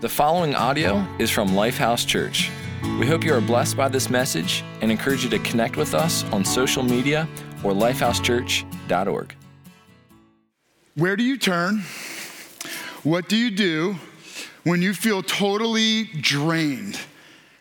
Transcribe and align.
The 0.00 0.08
following 0.08 0.54
audio 0.54 1.06
is 1.18 1.28
from 1.28 1.50
Lifehouse 1.50 2.06
Church. 2.06 2.50
We 2.98 3.06
hope 3.06 3.22
you 3.22 3.34
are 3.34 3.40
blessed 3.42 3.76
by 3.76 3.88
this 3.88 4.08
message 4.08 4.64
and 4.80 4.90
encourage 4.90 5.24
you 5.24 5.28
to 5.28 5.38
connect 5.40 5.76
with 5.76 5.92
us 5.92 6.24
on 6.32 6.42
social 6.42 6.82
media 6.82 7.28
or 7.62 7.72
lifehousechurch.org. 7.72 9.34
Where 10.94 11.16
do 11.16 11.22
you 11.22 11.36
turn? 11.36 11.80
What 13.02 13.28
do 13.28 13.36
you 13.36 13.50
do 13.50 13.96
when 14.64 14.80
you 14.80 14.94
feel 14.94 15.22
totally 15.22 16.04
drained? 16.04 16.98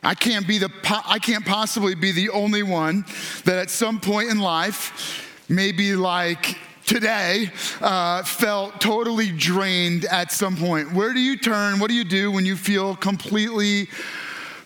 I 0.02 0.16
can't 0.16 0.48
be 0.48 0.60
the 0.60 0.72
I 1.06 1.20
can't 1.20 1.46
possibly 1.46 1.94
be 1.94 2.14
the 2.14 2.30
only 2.30 2.64
one 2.64 3.04
that 3.44 3.58
at 3.58 3.70
some 3.70 4.00
point 4.00 4.30
in 4.30 4.40
life 4.40 5.44
maybe 5.50 5.94
like 5.94 6.58
today 6.90 7.52
uh, 7.82 8.24
felt 8.24 8.82
totally 8.82 9.30
drained 9.32 10.06
at 10.06 10.32
some 10.32 10.58
point. 10.58 10.92
Where 10.92 11.14
do 11.14 11.20
you 11.20 11.38
turn? 11.38 11.78
What 11.78 11.90
do 11.90 11.94
you 11.94 12.04
do 12.04 12.32
when 12.32 12.48
you 12.48 12.56
feel 12.56 12.96
completely 12.96 13.88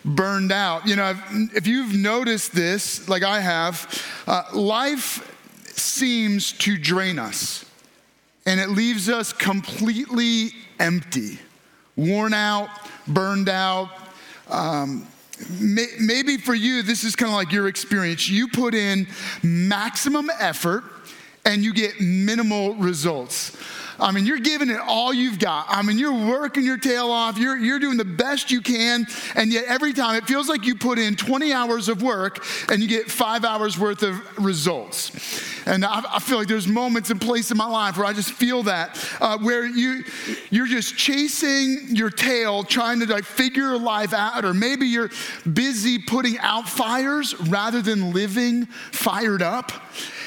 burned 0.05 0.53
out? 0.53 0.87
You 0.87 0.95
know, 0.95 1.19
if 1.53 1.67
you've 1.67 1.93
noticed 1.93 2.55
this, 2.55 3.09
like 3.09 3.23
I 3.23 3.41
have, 3.41 4.01
uh, 4.25 4.43
life 4.53 5.29
seems 5.65 6.53
to 6.53 6.77
drain 6.77 7.19
us 7.19 7.65
and 8.45 8.57
it 8.57 8.69
leaves 8.69 9.09
us 9.09 9.33
completely 9.33 10.51
empty, 10.79 11.39
worn 11.97 12.33
out, 12.33 12.69
burned 13.05 13.49
out. 13.49 13.89
Um, 14.49 15.09
maybe 15.59 16.37
for 16.37 16.53
you, 16.53 16.83
this 16.83 17.03
is 17.03 17.17
kind 17.17 17.29
of 17.29 17.35
like 17.35 17.51
your 17.51 17.67
experience. 17.67 18.29
You 18.29 18.47
put 18.47 18.73
in 18.73 19.07
maximum 19.43 20.29
effort 20.39 20.85
and 21.45 21.63
you 21.63 21.73
get 21.73 21.99
minimal 21.99 22.75
results. 22.75 23.57
I 23.99 24.11
mean, 24.11 24.25
you're 24.25 24.39
giving 24.39 24.69
it 24.69 24.79
all 24.79 25.13
you've 25.13 25.39
got. 25.39 25.65
I 25.69 25.81
mean, 25.81 25.97
you're 25.97 26.13
working 26.13 26.63
your 26.63 26.77
tail 26.77 27.11
off. 27.11 27.37
You're, 27.37 27.57
you're 27.57 27.79
doing 27.79 27.97
the 27.97 28.05
best 28.05 28.51
you 28.51 28.61
can. 28.61 29.05
And 29.35 29.51
yet, 29.51 29.65
every 29.67 29.93
time 29.93 30.15
it 30.15 30.25
feels 30.25 30.49
like 30.49 30.65
you 30.65 30.75
put 30.75 30.97
in 30.99 31.15
20 31.15 31.53
hours 31.53 31.89
of 31.89 32.01
work 32.01 32.43
and 32.69 32.81
you 32.81 32.87
get 32.87 33.09
five 33.09 33.45
hours 33.45 33.77
worth 33.77 34.03
of 34.03 34.19
results. 34.37 35.11
And 35.65 35.85
I, 35.85 36.03
I 36.15 36.19
feel 36.19 36.37
like 36.37 36.47
there's 36.47 36.67
moments 36.67 37.09
and 37.11 37.21
places 37.21 37.51
in 37.51 37.57
my 37.57 37.67
life 37.67 37.97
where 37.97 38.05
I 38.05 38.13
just 38.13 38.31
feel 38.31 38.63
that, 38.63 38.99
uh, 39.21 39.37
where 39.37 39.65
you, 39.65 40.03
you're 40.49 40.67
just 40.67 40.97
chasing 40.97 41.87
your 41.89 42.09
tail, 42.09 42.63
trying 42.63 42.99
to 42.99 43.05
like 43.05 43.23
figure 43.23 43.77
life 43.77 44.13
out, 44.13 44.43
or 44.43 44.53
maybe 44.53 44.87
you're 44.87 45.11
busy 45.53 45.99
putting 45.99 46.37
out 46.39 46.67
fires 46.67 47.39
rather 47.41 47.81
than 47.81 48.11
living 48.11 48.65
fired 48.65 49.41
up 49.41 49.71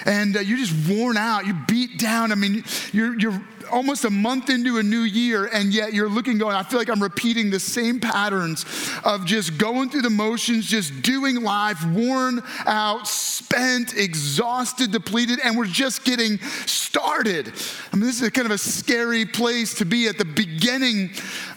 and 0.07 0.37
uh, 0.37 0.41
you're 0.41 0.57
just 0.57 0.89
worn 0.89 1.17
out, 1.17 1.47
you're 1.47 1.62
beat 1.69 1.99
down. 1.99 2.33
I 2.33 2.37
mean, 2.37 2.65
you're, 2.93 3.19
you're 3.19 3.39
almost 3.71 4.05
a 4.05 4.11
month 4.11 4.49
into 4.49 4.79
a 4.79 4.83
new 4.83 5.01
year, 5.01 5.47
and 5.53 5.75
yet 5.75 5.93
you're 5.93 6.09
looking, 6.09 6.39
going, 6.39 6.55
I 6.55 6.62
feel 6.62 6.79
like 6.79 6.89
I'm 6.89 7.03
repeating 7.03 7.51
the 7.51 7.61
same 7.61 8.01
patterns 8.01 8.65
of 9.05 9.27
just 9.27 9.59
going 9.59 9.91
through 9.91 10.03
the 10.03 10.11
motions, 10.11 10.67
just 10.67 11.03
doing 11.03 11.43
life, 11.43 11.84
worn 11.89 12.43
out, 12.67 13.09
spent, 13.09 13.97
exhausted, 13.97 14.93
depleted, 14.93 15.41
and 15.45 15.57
we're 15.57 15.67
just 15.67 16.05
getting 16.05 16.39
started. 16.67 17.53
I 17.93 17.97
mean, 17.97 18.07
this 18.07 18.23
is 18.23 18.31
kind 18.31 18.47
of 18.47 18.53
a 18.53 18.59
scary 18.59 19.27
place 19.27 19.75
to 19.75 19.84
be 19.84 20.07
at 20.07 20.19
the 20.19 20.25
beginning 20.25 21.11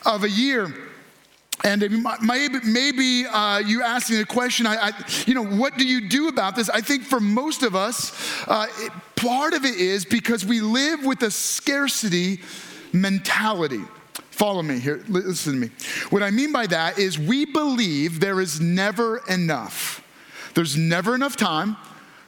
of 0.05 0.23
a 0.23 0.29
year. 0.29 0.88
And 1.63 2.05
maybe, 2.21 2.59
maybe 2.63 3.25
uh, 3.25 3.59
you 3.59 3.83
asking 3.83 4.17
the 4.17 4.25
question, 4.25 4.65
I, 4.65 4.75
I, 4.75 4.91
you 5.27 5.33
know, 5.33 5.45
what 5.45 5.77
do 5.77 5.85
you 5.85 6.07
do 6.07 6.29
about 6.29 6.55
this? 6.55 6.69
I 6.69 6.79
think 6.79 7.03
for 7.03 7.19
most 7.19 7.63
of 7.63 7.75
us, 7.75 8.13
uh, 8.47 8.67
it, 8.79 8.93
part 9.15 9.53
of 9.53 9.65
it 9.65 9.75
is 9.75 10.05
because 10.05 10.45
we 10.45 10.61
live 10.61 11.03
with 11.03 11.21
a 11.23 11.31
scarcity 11.31 12.39
mentality. 12.93 13.81
Follow 14.31 14.61
me 14.61 14.79
here, 14.79 15.03
listen 15.09 15.53
to 15.53 15.59
me. 15.59 15.69
What 16.11 16.23
I 16.23 16.31
mean 16.31 16.53
by 16.53 16.65
that 16.67 16.97
is 16.97 17.19
we 17.19 17.43
believe 17.43 18.21
there 18.21 18.39
is 18.39 18.61
never 18.61 19.21
enough. 19.27 20.01
There's 20.53 20.77
never 20.77 21.13
enough 21.13 21.35
time, 21.35 21.75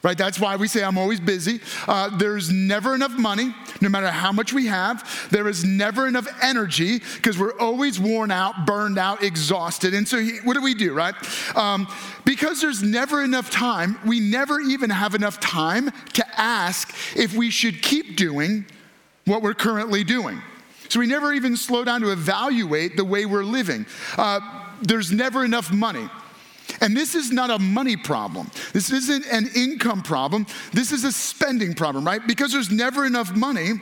right? 0.02 0.18
That's 0.18 0.40
why 0.40 0.56
we 0.56 0.68
say 0.68 0.82
I'm 0.82 0.98
always 0.98 1.20
busy. 1.20 1.60
Uh, 1.86 2.16
there's 2.16 2.50
never 2.50 2.94
enough 2.94 3.12
money, 3.12 3.54
no 3.80 3.88
matter 3.88 4.08
how 4.08 4.32
much 4.32 4.52
we 4.52 4.66
have. 4.66 5.28
There 5.30 5.48
is 5.48 5.64
never 5.64 6.06
enough 6.08 6.26
energy 6.42 7.00
because 7.16 7.38
we're 7.38 7.56
always 7.58 8.00
worn 8.00 8.30
out, 8.30 8.66
burned 8.66 8.98
out, 8.98 9.22
exhausted. 9.22 9.94
And 9.94 10.06
so, 10.06 10.22
what 10.44 10.54
do 10.54 10.62
we 10.62 10.74
do, 10.74 10.92
right? 10.92 11.14
Um, 11.56 11.86
because 12.24 12.60
there's 12.60 12.82
never 12.82 13.22
enough 13.22 13.50
time, 13.50 13.98
we 14.04 14.18
never 14.20 14.60
even 14.60 14.90
have 14.90 15.14
enough 15.14 15.38
time 15.40 15.90
to 16.14 16.40
ask 16.40 16.94
if 17.16 17.34
we 17.34 17.50
should 17.50 17.82
keep 17.82 18.16
doing 18.16 18.66
what 19.24 19.42
we're 19.42 19.54
currently 19.54 20.02
doing. 20.02 20.42
So, 20.88 20.98
we 20.98 21.06
never 21.06 21.32
even 21.32 21.56
slow 21.56 21.84
down 21.84 22.00
to 22.00 22.10
evaluate 22.10 22.96
the 22.96 23.04
way 23.04 23.24
we're 23.24 23.44
living. 23.44 23.86
Uh, 24.18 24.40
there's 24.82 25.12
never 25.12 25.44
enough 25.44 25.72
money. 25.72 26.08
And 26.82 26.96
this 26.96 27.14
is 27.14 27.30
not 27.30 27.48
a 27.48 27.58
money 27.58 27.96
problem. 27.96 28.50
This 28.72 28.90
isn't 28.90 29.24
an 29.26 29.48
income 29.54 30.02
problem. 30.02 30.46
This 30.72 30.90
is 30.92 31.04
a 31.04 31.12
spending 31.12 31.74
problem, 31.74 32.04
right? 32.04 32.26
Because 32.26 32.52
there's 32.52 32.70
never 32.70 33.06
enough 33.06 33.34
money. 33.34 33.80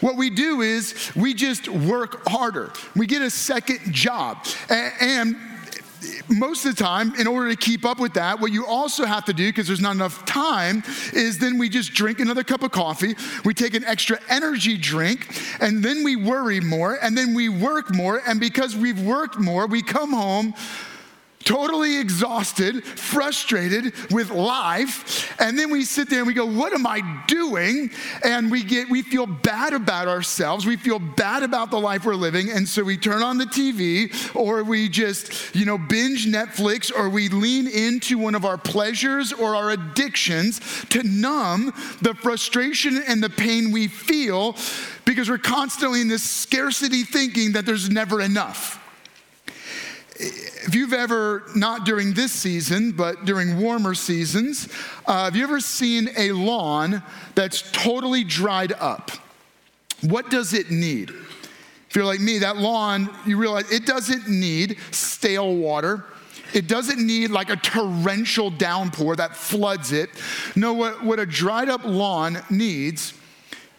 What 0.00 0.16
we 0.16 0.30
do 0.30 0.62
is 0.62 1.12
we 1.14 1.34
just 1.34 1.68
work 1.68 2.26
harder. 2.26 2.72
We 2.96 3.06
get 3.06 3.22
a 3.22 3.30
second 3.30 3.92
job. 3.92 4.46
And 4.68 5.36
most 6.28 6.64
of 6.64 6.74
the 6.76 6.82
time, 6.82 7.14
in 7.16 7.26
order 7.26 7.50
to 7.50 7.56
keep 7.56 7.84
up 7.84 7.98
with 7.98 8.14
that, 8.14 8.40
what 8.40 8.52
you 8.52 8.66
also 8.66 9.04
have 9.04 9.24
to 9.26 9.32
do, 9.32 9.48
because 9.48 9.66
there's 9.66 9.80
not 9.80 9.94
enough 9.94 10.24
time, 10.24 10.82
is 11.12 11.38
then 11.38 11.58
we 11.58 11.68
just 11.68 11.92
drink 11.92 12.20
another 12.20 12.44
cup 12.44 12.62
of 12.62 12.70
coffee, 12.70 13.14
we 13.44 13.52
take 13.52 13.74
an 13.74 13.84
extra 13.84 14.18
energy 14.28 14.76
drink, 14.78 15.38
and 15.60 15.82
then 15.82 16.04
we 16.04 16.16
worry 16.16 16.60
more, 16.60 16.98
and 17.02 17.16
then 17.16 17.34
we 17.34 17.48
work 17.48 17.94
more. 17.94 18.22
And 18.26 18.40
because 18.40 18.74
we've 18.74 19.00
worked 19.00 19.38
more, 19.38 19.66
we 19.66 19.82
come 19.82 20.12
home 20.12 20.54
totally 21.46 21.98
exhausted, 21.98 22.84
frustrated 22.84 23.94
with 24.10 24.30
life. 24.30 25.34
And 25.40 25.58
then 25.58 25.70
we 25.70 25.84
sit 25.84 26.10
there 26.10 26.18
and 26.18 26.26
we 26.26 26.34
go, 26.34 26.44
What 26.44 26.74
am 26.74 26.86
I 26.86 27.22
doing? 27.26 27.90
And 28.22 28.50
we 28.50 28.62
get 28.62 28.90
we 28.90 29.00
feel 29.00 29.26
bad 29.26 29.72
about 29.72 30.08
ourselves. 30.08 30.66
We 30.66 30.76
feel 30.76 30.98
bad 30.98 31.42
about 31.42 31.70
the 31.70 31.78
life 31.78 32.04
we're 32.04 32.14
living. 32.14 32.50
And 32.50 32.68
so 32.68 32.82
we 32.82 32.98
turn 32.98 33.22
on 33.22 33.38
the 33.38 33.46
TV 33.46 34.12
or 34.34 34.64
we 34.64 34.88
just, 34.88 35.54
you 35.54 35.64
know, 35.64 35.78
binge 35.78 36.26
Netflix 36.26 36.92
or 36.94 37.08
we 37.08 37.28
lean 37.28 37.68
into 37.68 38.18
one 38.18 38.34
of 38.34 38.44
our 38.44 38.58
pleasures 38.58 39.32
or 39.32 39.54
our 39.54 39.70
addictions 39.70 40.60
to 40.90 41.02
numb 41.04 41.72
the 42.02 42.14
frustration 42.14 43.02
and 43.06 43.22
the 43.22 43.30
pain 43.30 43.70
we 43.70 43.86
feel 43.86 44.56
because 45.04 45.30
we're 45.30 45.38
constantly 45.38 46.00
in 46.00 46.08
this 46.08 46.24
scarcity 46.24 47.04
thinking 47.04 47.52
that 47.52 47.64
there's 47.64 47.88
never 47.88 48.20
enough 48.20 48.82
if 50.66 50.74
you've 50.74 50.92
ever, 50.92 51.44
not 51.54 51.84
during 51.84 52.12
this 52.12 52.32
season, 52.32 52.90
but 52.90 53.24
during 53.24 53.58
warmer 53.60 53.94
seasons, 53.94 54.68
uh, 55.06 55.24
have 55.24 55.36
you 55.36 55.44
ever 55.44 55.60
seen 55.60 56.08
a 56.16 56.32
lawn 56.32 57.02
that's 57.36 57.70
totally 57.70 58.24
dried 58.24 58.72
up? 58.72 59.12
What 60.02 60.28
does 60.28 60.52
it 60.52 60.70
need? 60.72 61.10
If 61.88 61.94
you're 61.94 62.04
like 62.04 62.18
me, 62.18 62.38
that 62.38 62.56
lawn, 62.56 63.08
you 63.24 63.36
realize 63.36 63.70
it 63.70 63.86
doesn't 63.86 64.28
need 64.28 64.78
stale 64.90 65.54
water. 65.54 66.04
It 66.52 66.66
doesn't 66.66 67.04
need 67.04 67.30
like 67.30 67.50
a 67.50 67.56
torrential 67.56 68.50
downpour 68.50 69.16
that 69.16 69.36
floods 69.36 69.92
it. 69.92 70.10
No, 70.56 70.72
what, 70.72 71.04
what 71.04 71.20
a 71.20 71.26
dried 71.26 71.68
up 71.68 71.84
lawn 71.84 72.38
needs 72.50 73.14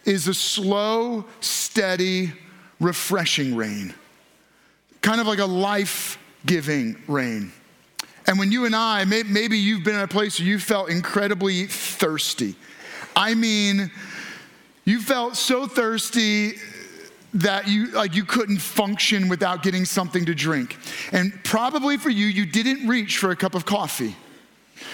is 0.04 0.26
a 0.26 0.34
slow, 0.34 1.26
steady, 1.40 2.32
refreshing 2.80 3.56
rain. 3.56 3.94
Kind 5.02 5.20
of 5.20 5.26
like 5.26 5.38
a 5.38 5.46
life 5.46 6.18
giving 6.48 7.00
rain. 7.06 7.52
And 8.26 8.38
when 8.38 8.50
you 8.50 8.64
and 8.64 8.74
I, 8.74 9.04
maybe 9.04 9.56
you've 9.56 9.84
been 9.84 9.94
in 9.94 10.00
a 10.00 10.08
place 10.08 10.40
where 10.40 10.48
you 10.48 10.58
felt 10.58 10.90
incredibly 10.90 11.66
thirsty. 11.66 12.56
I 13.14 13.34
mean, 13.34 13.90
you 14.84 15.00
felt 15.00 15.36
so 15.36 15.66
thirsty 15.66 16.54
that 17.34 17.68
you 17.68 17.88
like 17.88 18.14
you 18.14 18.24
couldn't 18.24 18.58
function 18.58 19.28
without 19.28 19.62
getting 19.62 19.84
something 19.84 20.24
to 20.24 20.34
drink. 20.34 20.78
And 21.12 21.32
probably 21.44 21.96
for 21.98 22.10
you, 22.10 22.26
you 22.26 22.46
didn't 22.46 22.88
reach 22.88 23.18
for 23.18 23.30
a 23.30 23.36
cup 23.36 23.54
of 23.54 23.64
coffee. 23.64 24.16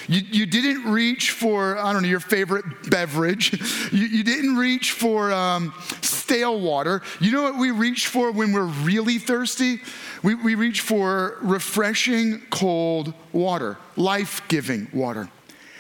You, 0.09 0.21
you 0.31 0.47
didn't 0.47 0.91
reach 0.91 1.31
for, 1.31 1.79
I 1.79 1.93
don't 1.93 2.03
know, 2.03 2.09
your 2.09 2.21
favorite 2.21 2.65
beverage. 2.91 3.53
You, 3.93 4.07
you 4.07 4.25
didn't 4.25 4.57
reach 4.57 4.93
for 4.93 5.33
um, 5.33 5.73
stale 6.01 6.59
water. 6.59 7.03
You 7.21 7.33
know 7.33 7.43
what 7.43 7.59
we 7.59 7.71
reach 7.71 8.07
for 8.07 8.31
when 8.33 8.53
we're 8.53 8.65
really 8.65 9.19
thirsty? 9.19 9.81
We, 10.25 10.35
we 10.35 10.55
reach 10.55 10.81
for 10.81 11.37
refreshing, 11.43 12.41
cold 12.49 13.13
water, 13.35 13.77
life 13.95 14.41
giving 14.49 14.89
water. 14.91 15.29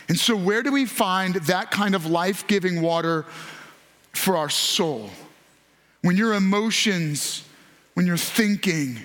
And 0.06 0.20
so, 0.20 0.36
where 0.36 0.62
do 0.62 0.70
we 0.70 0.84
find 0.84 1.36
that 1.36 1.70
kind 1.70 1.94
of 1.94 2.04
life 2.04 2.46
giving 2.46 2.82
water 2.82 3.24
for 4.12 4.36
our 4.36 4.50
soul? 4.50 5.08
When 6.02 6.18
your 6.18 6.34
emotions, 6.34 7.42
when 7.94 8.06
your 8.06 8.18
thinking, 8.18 8.98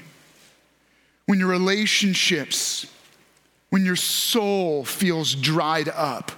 when 1.26 1.40
your 1.40 1.48
relationships, 1.48 2.86
when 3.70 3.86
your 3.86 3.96
soul 3.96 4.84
feels 4.84 5.34
dried 5.34 5.88
up, 5.88 6.34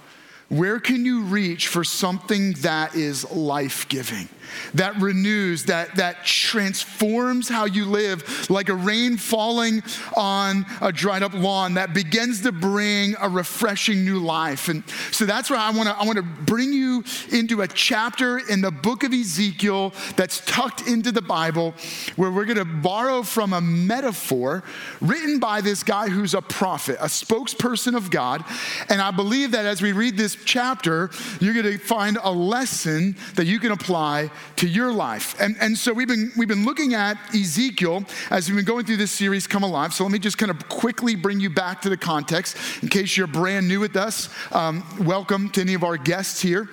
where 0.48 0.78
can 0.78 1.04
you 1.04 1.22
reach 1.22 1.66
for 1.66 1.82
something 1.82 2.52
that 2.60 2.94
is 2.94 3.28
life 3.32 3.88
giving? 3.88 4.28
That 4.74 5.00
renews, 5.00 5.64
that, 5.64 5.96
that 5.96 6.24
transforms 6.24 7.48
how 7.48 7.64
you 7.64 7.84
live, 7.84 8.50
like 8.50 8.68
a 8.68 8.74
rain 8.74 9.16
falling 9.16 9.82
on 10.16 10.64
a 10.80 10.92
dried 10.92 11.22
up 11.22 11.34
lawn 11.34 11.74
that 11.74 11.94
begins 11.94 12.42
to 12.42 12.52
bring 12.52 13.14
a 13.20 13.28
refreshing 13.28 14.04
new 14.04 14.18
life. 14.18 14.68
And 14.68 14.84
so 15.10 15.24
that's 15.24 15.50
why 15.50 15.56
I 15.56 15.70
want 15.70 15.88
to 15.88 15.96
I 15.96 16.04
want 16.04 16.16
to 16.16 16.22
bring 16.22 16.72
you 16.72 17.04
into 17.30 17.62
a 17.62 17.68
chapter 17.68 18.38
in 18.48 18.60
the 18.60 18.70
book 18.70 19.04
of 19.04 19.12
Ezekiel 19.12 19.92
that's 20.16 20.44
tucked 20.44 20.86
into 20.86 21.12
the 21.12 21.22
Bible 21.22 21.74
where 22.16 22.30
we're 22.30 22.44
to 22.56 22.64
borrow 22.64 23.22
from 23.22 23.52
a 23.52 23.60
metaphor 23.60 24.62
written 25.00 25.38
by 25.38 25.60
this 25.60 25.82
guy 25.82 26.08
who's 26.08 26.34
a 26.34 26.42
prophet, 26.42 26.96
a 27.00 27.06
spokesperson 27.06 27.96
of 27.96 28.10
God. 28.10 28.44
And 28.88 29.00
I 29.00 29.10
believe 29.10 29.52
that 29.52 29.64
as 29.64 29.80
we 29.80 29.92
read 29.92 30.16
this 30.16 30.36
chapter, 30.44 31.10
you're 31.40 31.54
to 31.62 31.78
find 31.78 32.18
a 32.22 32.32
lesson 32.32 33.16
that 33.34 33.46
you 33.46 33.58
can 33.58 33.72
apply 33.72 34.30
to 34.56 34.68
your 34.68 34.92
life. 34.92 35.34
And, 35.40 35.56
and 35.60 35.76
so 35.76 35.92
we've 35.92 36.08
been, 36.08 36.32
we've 36.36 36.48
been 36.48 36.64
looking 36.64 36.94
at 36.94 37.16
Ezekiel 37.34 38.04
as 38.30 38.48
we've 38.48 38.56
been 38.56 38.64
going 38.64 38.84
through 38.84 38.98
this 38.98 39.10
series, 39.10 39.46
Come 39.46 39.62
Alive. 39.62 39.92
So 39.92 40.04
let 40.04 40.12
me 40.12 40.18
just 40.18 40.38
kind 40.38 40.50
of 40.50 40.68
quickly 40.68 41.14
bring 41.14 41.40
you 41.40 41.50
back 41.50 41.80
to 41.82 41.88
the 41.88 41.96
context 41.96 42.56
in 42.82 42.88
case 42.88 43.16
you're 43.16 43.26
brand 43.26 43.68
new 43.68 43.80
with 43.80 43.96
us. 43.96 44.28
Um, 44.52 44.84
welcome 45.00 45.50
to 45.50 45.60
any 45.60 45.74
of 45.74 45.84
our 45.84 45.96
guests 45.96 46.40
here. 46.40 46.68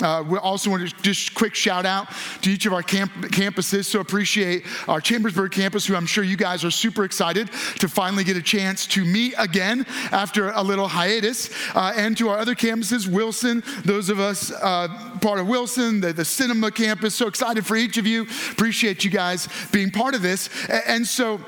Uh, 0.00 0.24
we 0.26 0.38
also 0.38 0.70
want 0.70 0.88
to 0.88 1.02
just 1.02 1.34
quick 1.34 1.54
shout 1.54 1.86
out 1.86 2.08
to 2.40 2.50
each 2.50 2.66
of 2.66 2.72
our 2.72 2.82
camp- 2.82 3.12
campuses. 3.30 3.84
So 3.84 4.00
appreciate 4.00 4.64
our 4.88 5.00
Chambersburg 5.00 5.52
campus, 5.52 5.86
who 5.86 5.94
I'm 5.94 6.06
sure 6.06 6.24
you 6.24 6.36
guys 6.36 6.64
are 6.64 6.70
super 6.70 7.04
excited 7.04 7.50
to 7.78 7.88
finally 7.88 8.24
get 8.24 8.36
a 8.36 8.42
chance 8.42 8.86
to 8.88 9.04
meet 9.04 9.34
again 9.38 9.86
after 10.10 10.50
a 10.50 10.62
little 10.62 10.88
hiatus. 10.88 11.50
Uh, 11.74 11.92
and 11.96 12.16
to 12.16 12.28
our 12.28 12.38
other 12.38 12.54
campuses, 12.54 13.06
Wilson, 13.06 13.62
those 13.84 14.08
of 14.08 14.18
us 14.18 14.50
uh, 14.50 14.88
part 15.20 15.38
of 15.38 15.46
Wilson, 15.46 16.00
the, 16.00 16.12
the 16.12 16.24
cinema 16.24 16.70
campus. 16.70 17.14
So 17.14 17.26
excited 17.26 17.64
for 17.64 17.76
each 17.76 17.96
of 17.96 18.06
you. 18.06 18.22
Appreciate 18.50 19.04
you 19.04 19.10
guys 19.10 19.48
being 19.70 19.90
part 19.90 20.14
of 20.14 20.22
this. 20.22 20.48
and, 20.68 20.82
and 20.86 21.06
so 21.06 21.40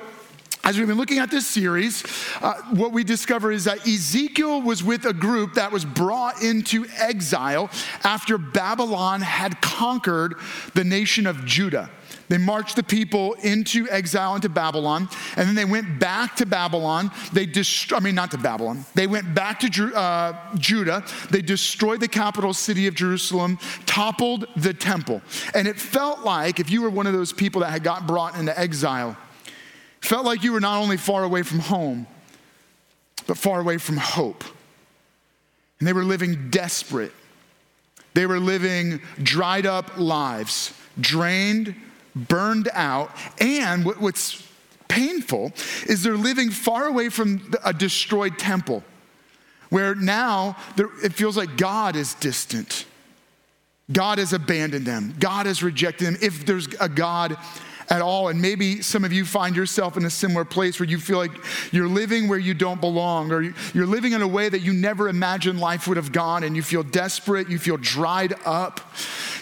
as 0.64 0.78
we've 0.78 0.88
been 0.88 0.96
looking 0.96 1.18
at 1.18 1.30
this 1.30 1.46
series, 1.46 2.02
uh, 2.40 2.54
what 2.70 2.92
we 2.92 3.04
discover 3.04 3.52
is 3.52 3.64
that 3.64 3.86
Ezekiel 3.86 4.62
was 4.62 4.82
with 4.82 5.04
a 5.04 5.12
group 5.12 5.54
that 5.54 5.70
was 5.70 5.84
brought 5.84 6.42
into 6.42 6.86
exile 6.96 7.70
after 8.02 8.38
Babylon 8.38 9.20
had 9.20 9.60
conquered 9.60 10.34
the 10.72 10.82
nation 10.82 11.26
of 11.26 11.44
Judah. 11.44 11.90
They 12.28 12.38
marched 12.38 12.76
the 12.76 12.82
people 12.82 13.34
into 13.34 13.86
exile 13.90 14.34
into 14.34 14.48
Babylon, 14.48 15.10
and 15.36 15.46
then 15.46 15.54
they 15.54 15.66
went 15.66 15.98
back 15.98 16.36
to 16.36 16.46
Babylon. 16.46 17.10
They 17.34 17.44
dest- 17.44 17.92
I 17.92 18.00
mean, 18.00 18.14
not 18.14 18.30
to 18.30 18.38
Babylon. 18.38 18.86
They 18.94 19.06
went 19.06 19.34
back 19.34 19.60
to 19.60 19.94
uh, 19.94 20.56
Judah. 20.56 21.04
They 21.30 21.42
destroyed 21.42 22.00
the 22.00 22.08
capital 22.08 22.54
city 22.54 22.86
of 22.86 22.94
Jerusalem, 22.94 23.58
toppled 23.84 24.46
the 24.56 24.72
temple. 24.72 25.20
And 25.54 25.68
it 25.68 25.78
felt 25.78 26.20
like 26.20 26.58
if 26.58 26.70
you 26.70 26.80
were 26.80 26.90
one 26.90 27.06
of 27.06 27.12
those 27.12 27.32
people 27.32 27.60
that 27.60 27.70
had 27.70 27.84
got 27.84 28.06
brought 28.06 28.36
into 28.38 28.58
exile, 28.58 29.18
Felt 30.04 30.26
like 30.26 30.44
you 30.44 30.52
were 30.52 30.60
not 30.60 30.82
only 30.82 30.98
far 30.98 31.24
away 31.24 31.42
from 31.42 31.60
home, 31.60 32.06
but 33.26 33.38
far 33.38 33.58
away 33.58 33.78
from 33.78 33.96
hope. 33.96 34.44
And 35.78 35.88
they 35.88 35.94
were 35.94 36.04
living 36.04 36.50
desperate. 36.50 37.12
They 38.12 38.26
were 38.26 38.38
living 38.38 39.00
dried 39.22 39.64
up 39.64 39.96
lives, 39.96 40.74
drained, 41.00 41.74
burned 42.14 42.68
out. 42.74 43.12
And 43.40 43.86
what's 43.86 44.46
painful 44.88 45.54
is 45.86 46.02
they're 46.02 46.18
living 46.18 46.50
far 46.50 46.84
away 46.84 47.08
from 47.08 47.50
a 47.64 47.72
destroyed 47.72 48.38
temple, 48.38 48.84
where 49.70 49.94
now 49.94 50.58
it 51.02 51.14
feels 51.14 51.38
like 51.38 51.56
God 51.56 51.96
is 51.96 52.12
distant. 52.12 52.84
God 53.90 54.18
has 54.18 54.34
abandoned 54.34 54.84
them, 54.84 55.14
God 55.18 55.46
has 55.46 55.62
rejected 55.62 56.04
them. 56.08 56.18
If 56.20 56.44
there's 56.44 56.68
a 56.78 56.90
God 56.90 57.38
at 57.90 58.02
all. 58.02 58.28
And 58.28 58.40
maybe 58.40 58.82
some 58.82 59.04
of 59.04 59.12
you 59.12 59.24
find 59.24 59.56
yourself 59.56 59.96
in 59.96 60.04
a 60.04 60.10
similar 60.10 60.44
place 60.44 60.80
where 60.80 60.88
you 60.88 60.98
feel 60.98 61.18
like 61.18 61.32
you're 61.72 61.88
living 61.88 62.28
where 62.28 62.38
you 62.38 62.54
don't 62.54 62.80
belong, 62.80 63.32
or 63.32 63.42
you're 63.42 63.86
living 63.86 64.12
in 64.12 64.22
a 64.22 64.28
way 64.28 64.48
that 64.48 64.60
you 64.60 64.72
never 64.72 65.08
imagined 65.08 65.60
life 65.60 65.86
would 65.86 65.96
have 65.96 66.12
gone, 66.12 66.44
and 66.44 66.56
you 66.56 66.62
feel 66.62 66.82
desperate, 66.82 67.48
you 67.48 67.58
feel 67.58 67.76
dried 67.76 68.34
up. 68.44 68.80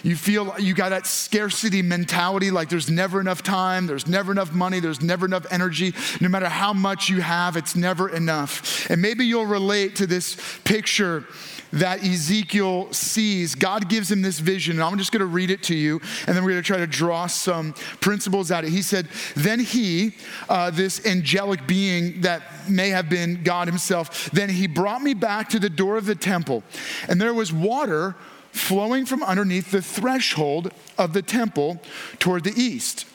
You 0.02 0.16
feel 0.16 0.54
you 0.58 0.74
got 0.74 0.88
that 0.88 1.06
scarcity 1.06 1.80
mentality 1.80 2.50
like 2.50 2.68
there's 2.68 2.90
never 2.90 3.20
enough 3.20 3.42
time, 3.42 3.86
there's 3.86 4.08
never 4.08 4.32
enough 4.32 4.52
money, 4.52 4.80
there's 4.80 5.00
never 5.00 5.26
enough 5.26 5.46
energy. 5.52 5.94
No 6.20 6.28
matter 6.28 6.48
how 6.48 6.72
much 6.72 7.08
you 7.08 7.20
have, 7.20 7.56
it's 7.56 7.76
never 7.76 8.08
enough. 8.08 8.90
And 8.90 9.00
maybe 9.00 9.24
you'll 9.24 9.46
relate 9.46 9.94
to 9.96 10.06
this 10.08 10.36
picture 10.64 11.24
that 11.72 12.04
Ezekiel 12.04 12.92
sees. 12.92 13.54
God 13.54 13.88
gives 13.88 14.10
him 14.10 14.22
this 14.22 14.38
vision, 14.38 14.76
and 14.76 14.82
I'm 14.82 14.98
just 14.98 15.12
going 15.12 15.20
to 15.20 15.26
read 15.26 15.50
it 15.50 15.62
to 15.64 15.74
you, 15.74 16.00
and 16.26 16.36
then 16.36 16.44
we're 16.44 16.50
going 16.52 16.62
to 16.62 16.66
try 16.66 16.78
to 16.78 16.86
draw 16.86 17.26
some 17.26 17.72
principles 18.00 18.50
out 18.50 18.64
of 18.64 18.70
it. 18.70 18.72
He 18.72 18.82
said, 18.82 19.08
Then 19.34 19.60
he, 19.60 20.14
uh, 20.48 20.70
this 20.70 21.04
angelic 21.06 21.66
being 21.66 22.22
that 22.22 22.42
may 22.68 22.90
have 22.90 23.08
been 23.08 23.42
God 23.42 23.68
himself, 23.68 24.30
then 24.30 24.50
he 24.50 24.66
brought 24.66 25.02
me 25.02 25.14
back 25.14 25.48
to 25.50 25.58
the 25.58 25.70
door 25.70 25.96
of 25.96 26.06
the 26.06 26.14
temple, 26.14 26.62
and 27.08 27.20
there 27.20 27.34
was 27.34 27.52
water 27.52 28.14
flowing 28.52 29.06
from 29.06 29.22
underneath 29.22 29.70
the 29.70 29.80
threshold 29.80 30.70
of 30.98 31.14
the 31.14 31.22
temple 31.22 31.80
toward 32.18 32.44
the 32.44 32.52
east. 32.54 33.06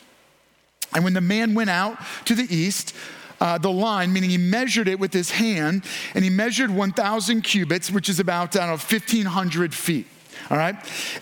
And 0.94 1.04
when 1.04 1.13
the 1.13 1.21
man 1.21 1.54
went 1.54 1.69
out 1.69 1.98
to 2.25 2.33
the 2.33 2.48
east, 2.54 2.95
uh, 3.39 3.57
the 3.57 3.71
line, 3.71 4.11
meaning 4.13 4.29
he 4.29 4.37
measured 4.37 4.87
it 4.87 4.99
with 4.99 5.13
his 5.13 5.31
hand, 5.31 5.83
and 6.13 6.23
he 6.23 6.29
measured 6.29 6.71
1,000 6.71 7.41
cubits, 7.41 7.91
which 7.91 8.09
is 8.09 8.19
about, 8.19 8.55
I 8.55 8.59
don't 8.59 8.67
know, 8.67 8.71
1,500 8.73 9.73
feet. 9.73 10.07
All 10.49 10.57
right? 10.57 10.75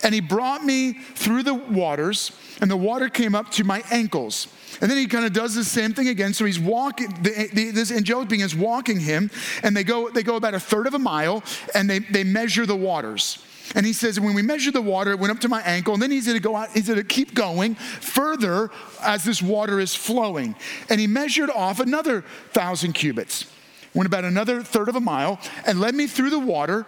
And 0.03 0.13
he 0.13 0.21
brought 0.21 0.63
me 0.63 0.94
through 0.94 1.44
the 1.44 1.53
waters, 1.53 2.31
and 2.62 2.69
the 2.69 2.77
water 2.77 3.09
came 3.09 3.33
up 3.33 3.50
to 3.51 3.63
my 3.63 3.83
ankles. 3.91 4.47
And 4.81 4.91
then 4.91 4.97
he 4.97 5.07
kind 5.07 5.25
of 5.25 5.33
does 5.33 5.56
the 5.56 5.63
same 5.63 5.94
thing 5.94 6.09
again. 6.09 6.33
So 6.33 6.45
he's 6.45 6.59
walking, 6.59 7.09
the, 7.21 7.50
the, 7.53 7.71
this 7.71 7.91
angelic 7.91 8.29
being 8.29 8.41
is 8.41 8.56
walking 8.56 9.00
him, 9.00 9.31
and 9.63 9.75
they 9.75 9.83
go, 9.83 10.09
they 10.09 10.23
go 10.23 10.35
about 10.35 10.53
a 10.53 10.59
third 10.59 10.88
of 10.88 10.94
a 10.94 11.00
mile, 11.00 11.44
and 11.73 11.89
they, 11.89 12.00
they 12.00 12.23
measure 12.23 12.65
the 12.65 12.75
waters. 12.75 13.44
And 13.73 13.85
he 13.85 13.94
says, 13.94 14.19
when 14.19 14.35
we 14.35 14.41
measured 14.41 14.73
the 14.73 14.81
water, 14.81 15.12
it 15.12 15.19
went 15.19 15.31
up 15.31 15.39
to 15.39 15.50
my 15.50 15.62
ankle. 15.62 15.94
And 15.94 16.03
then 16.03 16.12
he's 16.12 16.27
going 16.27 16.38
to 16.38 16.44
go 16.44 16.56
out, 16.56 16.69
he's 16.71 16.88
going 16.88 17.00
to 17.00 17.03
keep 17.03 17.33
going 17.33 17.75
further 17.75 18.69
as 19.01 19.23
this 19.23 19.41
water 19.41 19.79
is 19.79 19.95
flowing. 19.95 20.56
And 20.89 21.00
he 21.00 21.07
measured 21.07 21.50
off 21.50 21.79
another 21.79 22.23
thousand 22.51 22.94
cubits, 22.94 23.51
went 23.94 24.07
about 24.07 24.23
another 24.23 24.62
third 24.62 24.89
of 24.89 24.95
a 24.95 25.01
mile, 25.01 25.39
and 25.65 25.79
led 25.79 25.95
me 25.95 26.06
through 26.07 26.29
the 26.29 26.39
water 26.39 26.85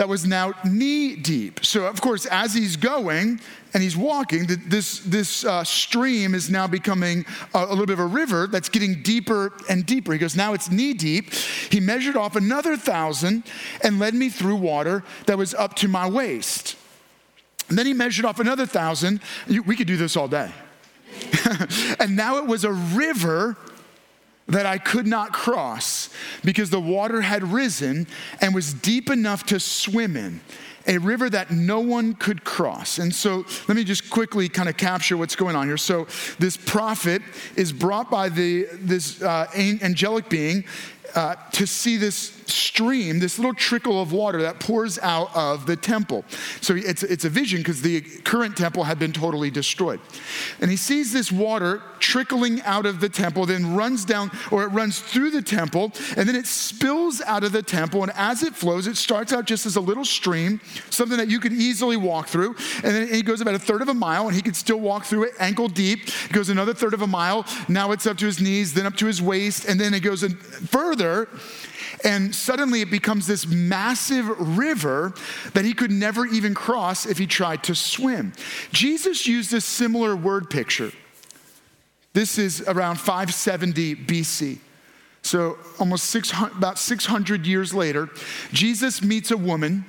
that 0.00 0.08
was 0.08 0.24
now 0.24 0.54
knee 0.64 1.14
deep. 1.14 1.62
So, 1.62 1.84
of 1.84 2.00
course, 2.00 2.24
as 2.24 2.54
he's 2.54 2.74
going 2.74 3.38
and 3.74 3.82
he's 3.82 3.98
walking, 3.98 4.46
this, 4.46 5.00
this 5.00 5.44
uh, 5.44 5.62
stream 5.62 6.34
is 6.34 6.48
now 6.48 6.66
becoming 6.66 7.26
a, 7.52 7.58
a, 7.58 7.68
little 7.68 7.84
bit 7.84 7.92
of 7.92 7.98
a 7.98 8.06
river 8.06 8.46
that's 8.46 8.70
getting 8.70 9.02
deeper 9.02 9.52
and 9.68 9.84
deeper. 9.84 10.14
He 10.14 10.18
goes, 10.18 10.34
Now 10.34 10.54
it's 10.54 10.70
knee 10.70 10.94
deep. 10.94 11.34
He 11.34 11.80
measured 11.80 12.16
off 12.16 12.34
another 12.34 12.78
thousand 12.78 13.42
and 13.84 13.98
led 13.98 14.14
me 14.14 14.30
through 14.30 14.56
water 14.56 15.04
that 15.26 15.36
was 15.36 15.52
up 15.52 15.74
to 15.74 15.86
my 15.86 16.08
waist. 16.08 16.76
And 17.68 17.76
then 17.76 17.84
he 17.84 17.92
measured 17.92 18.24
off 18.24 18.40
another 18.40 18.64
thousand. 18.64 19.20
We 19.48 19.76
could 19.76 19.86
do 19.86 19.98
this 19.98 20.16
all 20.16 20.28
day. 20.28 20.50
and 22.00 22.16
now 22.16 22.38
it 22.38 22.46
was 22.46 22.64
a 22.64 22.72
river 22.72 23.58
that 24.50 24.66
I 24.66 24.78
could 24.78 25.06
not 25.06 25.32
cross 25.32 26.10
because 26.44 26.70
the 26.70 26.80
water 26.80 27.20
had 27.20 27.42
risen 27.44 28.06
and 28.40 28.54
was 28.54 28.74
deep 28.74 29.10
enough 29.10 29.46
to 29.46 29.60
swim 29.60 30.16
in. 30.16 30.40
A 30.86 30.98
river 30.98 31.28
that 31.30 31.50
no 31.50 31.80
one 31.80 32.14
could 32.14 32.42
cross. 32.42 32.98
And 32.98 33.14
so 33.14 33.44
let 33.68 33.76
me 33.76 33.84
just 33.84 34.10
quickly 34.10 34.48
kind 34.48 34.68
of 34.68 34.76
capture 34.76 35.16
what's 35.16 35.36
going 35.36 35.54
on 35.54 35.66
here. 35.66 35.76
So 35.76 36.06
this 36.38 36.56
prophet 36.56 37.22
is 37.54 37.72
brought 37.72 38.10
by 38.10 38.28
the, 38.28 38.66
this 38.72 39.22
uh, 39.22 39.46
angelic 39.54 40.28
being 40.28 40.64
uh, 41.14 41.36
to 41.52 41.66
see 41.66 41.96
this 41.96 42.39
stream, 42.50 43.18
this 43.18 43.38
little 43.38 43.54
trickle 43.54 44.00
of 44.00 44.12
water 44.12 44.42
that 44.42 44.60
pours 44.60 44.98
out 44.98 45.34
of 45.34 45.66
the 45.66 45.76
temple. 45.76 46.24
So 46.60 46.74
it's, 46.76 47.02
it's 47.02 47.24
a 47.24 47.30
vision 47.30 47.60
because 47.60 47.82
the 47.82 48.00
current 48.00 48.56
temple 48.56 48.84
had 48.84 48.98
been 48.98 49.12
totally 49.12 49.50
destroyed. 49.50 50.00
And 50.60 50.70
he 50.70 50.76
sees 50.76 51.12
this 51.12 51.32
water 51.32 51.82
trickling 51.98 52.62
out 52.62 52.86
of 52.86 53.00
the 53.00 53.08
temple, 53.08 53.46
then 53.46 53.74
runs 53.74 54.04
down, 54.04 54.30
or 54.50 54.64
it 54.64 54.68
runs 54.68 55.00
through 55.00 55.30
the 55.30 55.42
temple, 55.42 55.92
and 56.16 56.28
then 56.28 56.34
it 56.34 56.46
spills 56.46 57.20
out 57.22 57.44
of 57.44 57.52
the 57.52 57.62
temple. 57.62 58.02
And 58.02 58.12
as 58.16 58.42
it 58.42 58.54
flows, 58.54 58.86
it 58.86 58.96
starts 58.96 59.32
out 59.32 59.44
just 59.44 59.66
as 59.66 59.76
a 59.76 59.80
little 59.80 60.04
stream, 60.04 60.60
something 60.90 61.18
that 61.18 61.28
you 61.28 61.40
could 61.40 61.52
easily 61.52 61.96
walk 61.96 62.28
through. 62.28 62.56
And 62.82 62.94
then 62.94 63.08
it 63.08 63.24
goes 63.24 63.40
about 63.40 63.54
a 63.54 63.58
third 63.58 63.82
of 63.82 63.88
a 63.88 63.94
mile, 63.94 64.26
and 64.26 64.34
he 64.34 64.42
could 64.42 64.56
still 64.56 64.80
walk 64.80 65.04
through 65.04 65.24
it 65.24 65.32
ankle 65.38 65.68
deep. 65.68 66.08
It 66.08 66.32
goes 66.32 66.48
another 66.48 66.74
third 66.74 66.94
of 66.94 67.02
a 67.02 67.06
mile. 67.06 67.46
Now 67.68 67.92
it's 67.92 68.06
up 68.06 68.16
to 68.18 68.26
his 68.26 68.40
knees, 68.40 68.74
then 68.74 68.86
up 68.86 68.96
to 68.96 69.06
his 69.06 69.20
waist, 69.20 69.66
and 69.66 69.78
then 69.78 69.94
it 69.94 70.00
goes 70.00 70.24
further 70.68 71.28
and 72.04 72.34
suddenly 72.34 72.80
it 72.80 72.90
becomes 72.90 73.26
this 73.26 73.46
massive 73.46 74.28
river 74.56 75.12
that 75.54 75.64
he 75.64 75.74
could 75.74 75.90
never 75.90 76.26
even 76.26 76.54
cross 76.54 77.06
if 77.06 77.18
he 77.18 77.26
tried 77.26 77.62
to 77.64 77.74
swim. 77.74 78.32
Jesus 78.72 79.26
used 79.26 79.52
a 79.52 79.60
similar 79.60 80.16
word 80.16 80.50
picture. 80.50 80.92
This 82.12 82.38
is 82.38 82.62
around 82.62 82.96
570 82.96 83.96
BC. 83.96 84.58
So, 85.22 85.58
almost 85.78 86.06
600, 86.06 86.56
about 86.56 86.78
600 86.78 87.46
years 87.46 87.74
later, 87.74 88.08
Jesus 88.52 89.02
meets 89.02 89.30
a 89.30 89.36
woman 89.36 89.84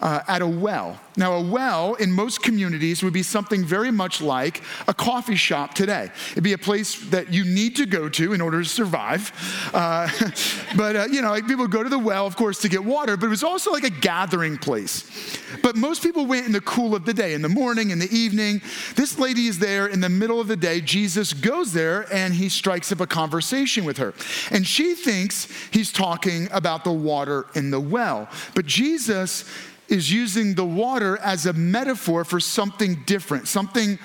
uh, 0.00 0.22
at 0.28 0.42
a 0.42 0.46
well. 0.46 0.98
Now, 1.16 1.34
a 1.34 1.42
well 1.42 1.94
in 1.94 2.12
most 2.12 2.42
communities 2.42 3.02
would 3.02 3.12
be 3.12 3.22
something 3.22 3.64
very 3.64 3.90
much 3.90 4.22
like 4.22 4.62
a 4.88 4.94
coffee 4.94 5.36
shop 5.36 5.74
today. 5.74 6.10
It'd 6.32 6.44
be 6.44 6.52
a 6.52 6.58
place 6.58 6.98
that 7.10 7.32
you 7.32 7.44
need 7.44 7.76
to 7.76 7.86
go 7.86 8.08
to 8.08 8.32
in 8.32 8.40
order 8.40 8.62
to 8.62 8.68
survive. 8.68 9.32
Uh, 9.74 10.08
but, 10.76 10.96
uh, 10.96 11.06
you 11.10 11.20
know, 11.20 11.34
people 11.42 11.66
go 11.66 11.82
to 11.82 11.88
the 11.88 11.98
well, 11.98 12.26
of 12.26 12.36
course, 12.36 12.60
to 12.60 12.68
get 12.68 12.82
water, 12.82 13.16
but 13.16 13.26
it 13.26 13.30
was 13.30 13.44
also 13.44 13.70
like 13.70 13.84
a 13.84 13.90
gathering 13.90 14.56
place. 14.56 15.38
But 15.62 15.76
most 15.76 16.02
people 16.02 16.26
went 16.26 16.46
in 16.46 16.52
the 16.52 16.60
cool 16.60 16.94
of 16.94 17.04
the 17.04 17.12
day, 17.12 17.34
in 17.34 17.42
the 17.42 17.48
morning, 17.48 17.90
in 17.90 17.98
the 17.98 18.10
evening. 18.10 18.62
This 18.94 19.18
lady 19.18 19.46
is 19.46 19.58
there 19.58 19.88
in 19.88 20.00
the 20.00 20.08
middle 20.08 20.40
of 20.40 20.48
the 20.48 20.56
day. 20.56 20.80
Jesus 20.80 21.32
goes 21.32 21.72
there 21.72 22.06
and 22.12 22.32
he 22.32 22.48
strikes 22.48 22.92
up 22.92 23.00
a 23.00 23.06
conversation 23.06 23.84
with 23.84 23.98
her. 23.98 24.14
And 24.50 24.66
she 24.66 24.94
thinks 24.94 25.48
he's 25.70 25.92
talking 25.92 26.48
about 26.52 26.84
the 26.84 26.92
water 26.92 27.46
in 27.54 27.70
the 27.70 27.80
well. 27.80 28.28
But 28.54 28.66
Jesus 28.66 29.44
is 29.90 30.10
using 30.10 30.54
the 30.54 30.64
water 30.64 31.18
as 31.18 31.46
a 31.46 31.52
metaphor 31.52 32.24
for 32.24 32.40
something 32.40 33.02
different, 33.04 33.48
something 33.48 33.98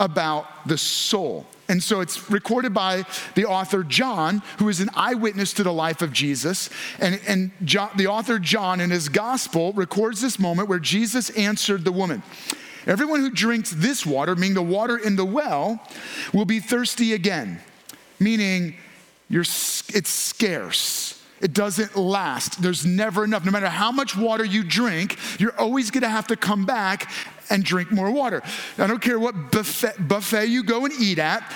about 0.00 0.46
the 0.66 0.78
soul. 0.78 1.46
And 1.68 1.82
so 1.82 2.00
it's 2.00 2.30
recorded 2.30 2.74
by 2.74 3.04
the 3.34 3.44
author 3.46 3.82
John, 3.82 4.42
who 4.58 4.68
is 4.68 4.80
an 4.80 4.90
eyewitness 4.94 5.52
to 5.54 5.62
the 5.62 5.72
life 5.72 6.02
of 6.02 6.12
Jesus. 6.12 6.70
And, 6.98 7.20
and 7.26 7.50
John, 7.64 7.90
the 7.96 8.08
author 8.08 8.38
John, 8.38 8.80
in 8.80 8.90
his 8.90 9.08
gospel, 9.08 9.72
records 9.72 10.20
this 10.20 10.38
moment 10.38 10.68
where 10.68 10.78
Jesus 10.78 11.30
answered 11.30 11.84
the 11.84 11.92
woman 11.92 12.22
Everyone 12.84 13.20
who 13.20 13.30
drinks 13.30 13.70
this 13.70 14.04
water, 14.04 14.34
meaning 14.34 14.54
the 14.54 14.62
water 14.62 14.96
in 14.96 15.14
the 15.14 15.24
well, 15.24 15.80
will 16.32 16.44
be 16.44 16.58
thirsty 16.58 17.12
again, 17.12 17.60
meaning 18.18 18.74
it's 19.30 20.08
scarce. 20.08 21.21
It 21.42 21.52
doesn't 21.52 21.96
last. 21.96 22.62
There's 22.62 22.86
never 22.86 23.24
enough. 23.24 23.44
No 23.44 23.50
matter 23.50 23.68
how 23.68 23.90
much 23.90 24.16
water 24.16 24.44
you 24.44 24.62
drink, 24.62 25.18
you're 25.40 25.58
always 25.58 25.90
to 25.90 26.08
have 26.08 26.28
to 26.28 26.36
come 26.36 26.64
back 26.64 27.10
and 27.50 27.64
drink 27.64 27.90
more 27.90 28.10
water. 28.12 28.42
I 28.78 28.86
don't 28.86 29.02
care 29.02 29.18
what 29.18 29.50
buffet, 29.50 30.08
buffet 30.08 30.46
you 30.46 30.62
go 30.62 30.84
and 30.84 30.94
eat 30.94 31.18
at. 31.18 31.52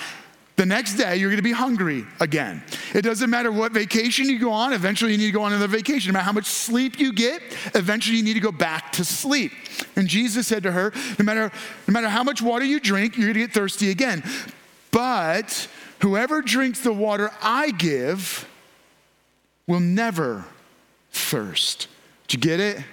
The 0.57 0.65
next 0.65 0.95
day, 0.95 1.17
you're 1.17 1.29
to 1.35 1.43
be 1.43 1.51
hungry 1.51 2.03
again. 2.19 2.63
It 2.95 3.03
doesn't 3.03 3.29
matter 3.29 3.51
what 3.51 3.71
vacation 3.71 4.25
you 4.25 4.39
go 4.39 4.51
on, 4.51 4.73
eventually, 4.73 5.11
you 5.11 5.17
need 5.19 5.27
to 5.27 5.31
go 5.31 5.43
on 5.43 5.53
another 5.53 5.67
vacation. 5.67 6.11
No 6.11 6.13
matter 6.13 6.25
how 6.25 6.31
much 6.31 6.47
sleep 6.47 6.99
you 6.99 7.13
get, 7.13 7.43
eventually, 7.75 8.17
you 8.17 8.23
need 8.23 8.33
to 8.33 8.39
go 8.39 8.51
back 8.51 8.91
to 8.93 9.05
sleep. 9.05 9.51
And 9.95 10.07
Jesus 10.07 10.47
said 10.47 10.63
to 10.63 10.71
her, 10.71 10.93
No 11.19 11.25
matter, 11.25 11.51
no 11.87 11.91
matter 11.91 12.09
how 12.09 12.23
much 12.23 12.41
water 12.41 12.65
you 12.65 12.79
drink, 12.79 13.17
you're 13.17 13.31
to 13.31 13.39
get 13.39 13.53
thirsty 13.53 13.91
again. 13.91 14.23
But 14.89 15.67
whoever 15.99 16.41
drinks 16.41 16.79
the 16.79 16.91
water 16.91 17.29
I 17.39 17.69
give, 17.69 18.47
will 19.67 19.79
never 19.79 20.45
thirst. 21.11 21.87
Did 22.27 22.45
you 22.45 22.49
get 22.49 22.59
it? 22.59 22.83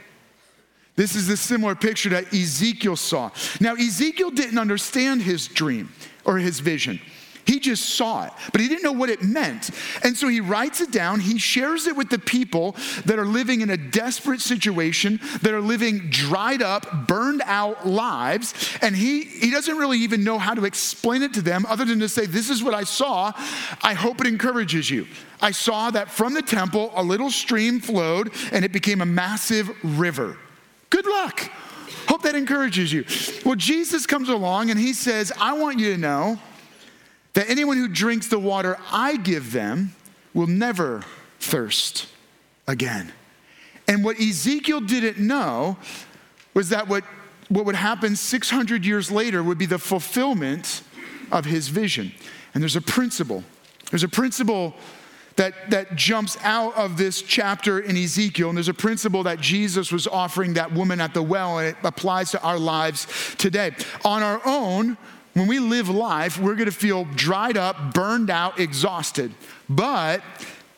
This 0.96 1.16
is 1.16 1.28
a 1.28 1.36
similar 1.36 1.74
picture 1.74 2.10
that 2.10 2.32
Ezekiel 2.32 2.96
saw. 2.96 3.30
Now, 3.60 3.74
Ezekiel 3.74 4.30
didn't 4.30 4.58
understand 4.58 5.22
his 5.22 5.48
dream 5.48 5.92
or 6.24 6.38
his 6.38 6.60
vision. 6.60 7.00
He 7.46 7.60
just 7.60 7.90
saw 7.90 8.26
it, 8.26 8.32
but 8.52 8.60
he 8.60 8.68
didn't 8.68 8.82
know 8.82 8.92
what 8.92 9.10
it 9.10 9.22
meant. 9.22 9.70
And 10.02 10.16
so 10.16 10.28
he 10.28 10.40
writes 10.40 10.80
it 10.80 10.90
down. 10.90 11.20
He 11.20 11.38
shares 11.38 11.86
it 11.86 11.96
with 11.96 12.08
the 12.08 12.18
people 12.18 12.74
that 13.04 13.18
are 13.18 13.26
living 13.26 13.60
in 13.60 13.70
a 13.70 13.76
desperate 13.76 14.40
situation, 14.40 15.20
that 15.42 15.52
are 15.52 15.60
living 15.60 16.08
dried 16.10 16.62
up, 16.62 17.06
burned 17.06 17.42
out 17.44 17.86
lives. 17.86 18.54
And 18.80 18.96
he, 18.96 19.24
he 19.24 19.50
doesn't 19.50 19.76
really 19.76 19.98
even 19.98 20.24
know 20.24 20.38
how 20.38 20.54
to 20.54 20.64
explain 20.64 21.22
it 21.22 21.34
to 21.34 21.42
them 21.42 21.66
other 21.68 21.84
than 21.84 22.00
to 22.00 22.08
say, 22.08 22.26
This 22.26 22.48
is 22.48 22.62
what 22.62 22.74
I 22.74 22.84
saw. 22.84 23.32
I 23.82 23.94
hope 23.94 24.20
it 24.20 24.26
encourages 24.26 24.90
you. 24.90 25.06
I 25.42 25.50
saw 25.50 25.90
that 25.90 26.10
from 26.10 26.32
the 26.32 26.42
temple, 26.42 26.92
a 26.94 27.02
little 27.02 27.30
stream 27.30 27.80
flowed 27.80 28.32
and 28.52 28.64
it 28.64 28.72
became 28.72 29.02
a 29.02 29.06
massive 29.06 29.70
river. 29.84 30.38
Good 30.88 31.06
luck. 31.06 31.50
Hope 32.08 32.22
that 32.22 32.34
encourages 32.34 32.92
you. 32.92 33.04
Well, 33.44 33.56
Jesus 33.56 34.06
comes 34.06 34.28
along 34.28 34.70
and 34.70 34.78
he 34.78 34.92
says, 34.92 35.32
I 35.38 35.54
want 35.54 35.78
you 35.78 35.92
to 35.92 35.98
know 35.98 36.38
that 37.34 37.50
anyone 37.50 37.76
who 37.76 37.88
drinks 37.88 38.28
the 38.28 38.38
water 38.38 38.78
I 38.90 39.16
give 39.16 39.52
them 39.52 39.94
will 40.32 40.46
never 40.46 41.04
thirst 41.38 42.08
again. 42.66 43.12
And 43.86 44.04
what 44.04 44.18
Ezekiel 44.18 44.80
didn't 44.80 45.18
know 45.18 45.76
was 46.54 46.70
that 46.70 46.88
what, 46.88 47.04
what 47.48 47.66
would 47.66 47.74
happen 47.74 48.16
600 48.16 48.86
years 48.86 49.10
later 49.10 49.42
would 49.42 49.58
be 49.58 49.66
the 49.66 49.78
fulfillment 49.78 50.82
of 51.30 51.44
his 51.44 51.68
vision. 51.68 52.12
And 52.54 52.62
there's 52.62 52.76
a 52.76 52.80
principle. 52.80 53.44
There's 53.90 54.04
a 54.04 54.08
principle 54.08 54.74
that, 55.36 55.70
that 55.70 55.96
jumps 55.96 56.36
out 56.42 56.76
of 56.76 56.96
this 56.96 57.20
chapter 57.20 57.80
in 57.80 57.96
Ezekiel. 57.96 58.48
And 58.48 58.56
there's 58.56 58.68
a 58.68 58.74
principle 58.74 59.24
that 59.24 59.40
Jesus 59.40 59.90
was 59.90 60.06
offering 60.06 60.54
that 60.54 60.72
woman 60.72 61.00
at 61.00 61.12
the 61.12 61.22
well, 61.22 61.58
and 61.58 61.68
it 61.68 61.76
applies 61.82 62.30
to 62.30 62.42
our 62.42 62.58
lives 62.58 63.06
today. 63.36 63.72
On 64.04 64.22
our 64.22 64.40
own, 64.46 64.96
when 65.34 65.46
we 65.48 65.58
live 65.58 65.88
life, 65.88 66.38
we're 66.38 66.54
to 66.56 66.70
feel 66.70 67.04
dried 67.04 67.56
up, 67.56 67.92
burned 67.92 68.30
out, 68.30 68.58
exhausted. 68.58 69.32
But 69.68 70.22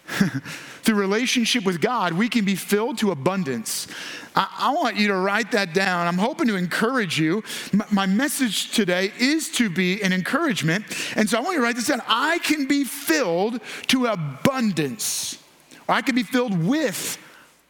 through 0.82 0.94
relationship 0.96 1.64
with 1.64 1.80
God, 1.80 2.12
we 2.12 2.28
can 2.28 2.44
be 2.44 2.54
filled 2.54 2.98
to 2.98 3.10
abundance. 3.10 3.86
I, 4.34 4.48
I, 4.58 4.74
want 4.74 4.96
you 4.96 5.08
to 5.08 5.16
write 5.16 5.52
that 5.52 5.74
down. 5.74 6.06
I'm 6.06 6.18
hoping 6.18 6.46
to 6.48 6.56
encourage 6.56 7.18
you. 7.18 7.42
My, 7.72 7.86
my 7.90 8.06
message 8.06 8.70
today 8.70 9.12
is 9.18 9.50
to 9.52 9.68
be 9.68 10.02
an 10.02 10.12
encouragement. 10.12 10.84
And 11.16 11.28
so 11.28 11.38
I 11.38 11.40
want 11.40 11.54
you 11.54 11.60
to 11.60 11.64
write 11.64 11.76
this 11.76 11.88
down. 11.88 12.02
I 12.06 12.38
can 12.38 12.66
be 12.66 12.84
filled 12.84 13.60
to 13.88 14.06
abundance, 14.06 15.42
I 15.88 16.02
can 16.02 16.14
be 16.14 16.22
filled 16.22 16.66
with 16.66 17.18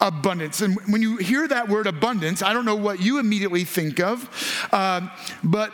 abundance. 0.00 0.60
And 0.60 0.76
when 0.88 1.00
you 1.00 1.16
hear 1.16 1.48
that 1.48 1.68
word 1.68 1.86
abundance, 1.86 2.42
I 2.42 2.52
don't 2.52 2.66
know 2.66 2.76
what 2.76 3.00
you 3.00 3.18
immediately 3.18 3.64
think 3.64 3.98
of, 3.98 4.28
um, 4.72 5.10
but 5.42 5.72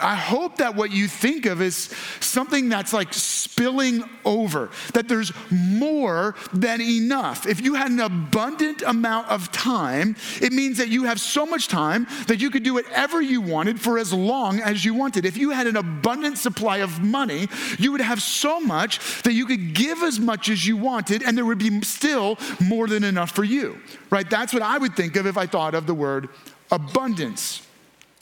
I 0.00 0.14
hope 0.14 0.56
that 0.56 0.74
what 0.74 0.90
you 0.90 1.08
think 1.08 1.46
of 1.46 1.60
is 1.60 1.94
something 2.20 2.68
that's 2.68 2.92
like 2.92 3.12
spilling 3.12 4.04
over, 4.24 4.70
that 4.94 5.08
there's 5.08 5.32
more 5.50 6.34
than 6.52 6.80
enough. 6.80 7.46
If 7.46 7.60
you 7.60 7.74
had 7.74 7.90
an 7.90 8.00
abundant 8.00 8.82
amount 8.82 9.28
of 9.28 9.50
time, 9.52 10.16
it 10.40 10.52
means 10.52 10.78
that 10.78 10.88
you 10.88 11.04
have 11.04 11.20
so 11.20 11.44
much 11.44 11.68
time 11.68 12.06
that 12.26 12.40
you 12.40 12.50
could 12.50 12.62
do 12.62 12.74
whatever 12.74 13.20
you 13.20 13.40
wanted 13.40 13.80
for 13.80 13.98
as 13.98 14.12
long 14.12 14.60
as 14.60 14.84
you 14.84 14.94
wanted. 14.94 15.24
If 15.24 15.36
you 15.36 15.50
had 15.50 15.66
an 15.66 15.76
abundant 15.76 16.38
supply 16.38 16.78
of 16.78 17.00
money, 17.00 17.48
you 17.78 17.92
would 17.92 18.00
have 18.00 18.22
so 18.22 18.60
much 18.60 19.22
that 19.22 19.32
you 19.32 19.46
could 19.46 19.74
give 19.74 20.02
as 20.02 20.20
much 20.20 20.48
as 20.48 20.66
you 20.66 20.76
wanted 20.76 21.22
and 21.22 21.36
there 21.36 21.44
would 21.44 21.58
be 21.58 21.80
still 21.82 22.38
more 22.60 22.86
than 22.86 23.04
enough 23.04 23.32
for 23.32 23.44
you, 23.44 23.80
right? 24.10 24.28
That's 24.28 24.52
what 24.52 24.62
I 24.62 24.78
would 24.78 24.94
think 24.96 25.16
of 25.16 25.26
if 25.26 25.36
I 25.36 25.46
thought 25.46 25.74
of 25.74 25.86
the 25.86 25.94
word 25.94 26.28
abundance. 26.70 27.66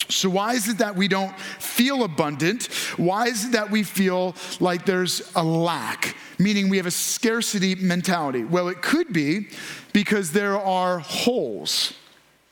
So, 0.09 0.29
why 0.29 0.53
is 0.53 0.67
it 0.67 0.77
that 0.79 0.95
we 0.95 1.07
don't 1.07 1.37
feel 1.39 2.03
abundant? 2.03 2.65
Why 2.97 3.27
is 3.27 3.45
it 3.45 3.51
that 3.53 3.69
we 3.69 3.83
feel 3.83 4.35
like 4.59 4.85
there's 4.85 5.31
a 5.35 5.43
lack, 5.43 6.15
meaning 6.37 6.69
we 6.69 6.77
have 6.77 6.85
a 6.85 6.91
scarcity 6.91 7.75
mentality? 7.75 8.43
Well, 8.43 8.67
it 8.67 8.81
could 8.81 9.13
be 9.13 9.47
because 9.93 10.31
there 10.31 10.59
are 10.59 10.99
holes 10.99 11.93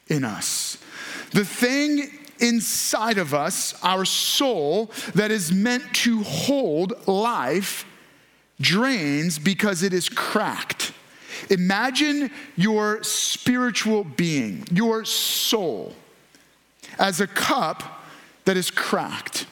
in 0.08 0.24
us. 0.24 0.78
The 1.32 1.46
thing 1.46 2.10
inside 2.40 3.18
of 3.18 3.34
us, 3.34 3.76
our 3.84 4.06
soul, 4.06 4.92
that 5.16 5.32
is 5.32 5.52
meant 5.52 5.94
to 5.94 6.24
hold 6.24 7.08
life, 7.08 7.86
drains 8.60 9.38
because 9.38 9.84
it 9.84 9.94
is 9.94 10.10
cracked. 10.10 10.94
Imagine 11.50 12.32
your 12.56 13.04
spiritual 13.04 14.04
being, 14.04 14.66
your 14.72 15.06
soul 15.06 15.94
as 17.00 17.22
a 17.22 17.28
cup 17.28 18.04
that 18.46 18.58
is 18.58 18.70
cracked. 18.70 19.48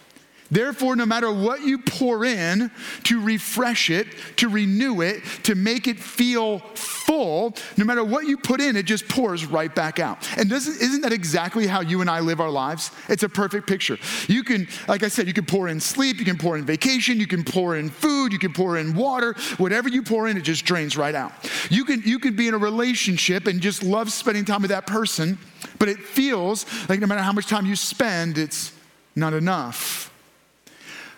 Therefore, 0.49 0.95
no 0.95 1.05
matter 1.05 1.31
what 1.31 1.61
you 1.61 1.79
pour 1.79 2.23
in 2.23 2.71
to 3.03 3.21
refresh 3.21 3.89
it, 3.89 4.07
to 4.37 4.47
renew 4.47 5.01
it, 5.01 5.23
to 5.43 5.55
make 5.55 5.87
it 5.87 5.99
feel 5.99 6.59
full, 7.07 7.55
no 7.77 7.85
matter 7.85 8.03
what 8.03 8.27
you 8.27 8.37
put 8.37 8.61
in, 8.61 8.75
it 8.75 8.83
just 8.83 9.07
pours 9.07 9.45
right 9.45 9.73
back 9.73 9.97
out. 9.97 10.27
And 10.37 10.49
doesn't, 10.49 10.81
isn't 10.81 11.01
that 11.01 11.13
exactly 11.13 11.65
how 11.65 11.79
you 11.79 12.01
and 12.01 12.09
I 12.09 12.19
live 12.19 12.39
our 12.39 12.49
lives? 12.49 12.91
It's 13.07 13.23
a 13.23 13.29
perfect 13.29 13.65
picture. 13.65 13.97
You 14.27 14.43
can, 14.43 14.67
like 14.87 15.03
I 15.03 15.07
said, 15.07 15.25
you 15.25 15.33
can 15.33 15.45
pour 15.45 15.69
in 15.69 15.79
sleep, 15.79 16.19
you 16.19 16.25
can 16.25 16.37
pour 16.37 16.57
in 16.57 16.65
vacation, 16.65 17.19
you 17.19 17.27
can 17.27 17.43
pour 17.43 17.77
in 17.77 17.89
food, 17.89 18.33
you 18.33 18.39
can 18.39 18.53
pour 18.53 18.77
in 18.77 18.93
water. 18.93 19.33
Whatever 19.57 19.89
you 19.89 20.03
pour 20.03 20.27
in, 20.27 20.37
it 20.37 20.41
just 20.41 20.65
drains 20.65 20.97
right 20.97 21.15
out. 21.15 21.31
You 21.71 21.85
can, 21.85 22.01
you 22.03 22.19
can 22.19 22.35
be 22.35 22.47
in 22.47 22.53
a 22.53 22.59
relationship 22.59 23.47
and 23.47 23.61
just 23.61 23.83
love 23.83 24.11
spending 24.11 24.45
time 24.45 24.61
with 24.61 24.71
that 24.71 24.85
person, 24.85 25.39
but 25.79 25.87
it 25.87 25.97
feels 25.97 26.65
like 26.89 26.99
no 26.99 27.07
matter 27.07 27.21
how 27.21 27.31
much 27.31 27.47
time 27.47 27.65
you 27.65 27.75
spend, 27.75 28.37
it's 28.37 28.73
not 29.15 29.33
enough 29.33 30.11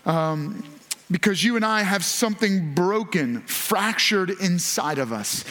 um, 0.05 0.63
because 1.11 1.43
you 1.43 1.55
and 1.55 1.65
I 1.65 1.81
have 1.81 2.03
something 2.05 2.73
broken, 2.73 3.41
fractured 3.41 4.29
inside 4.29 4.99
of 4.99 5.11
us. 5.11 5.43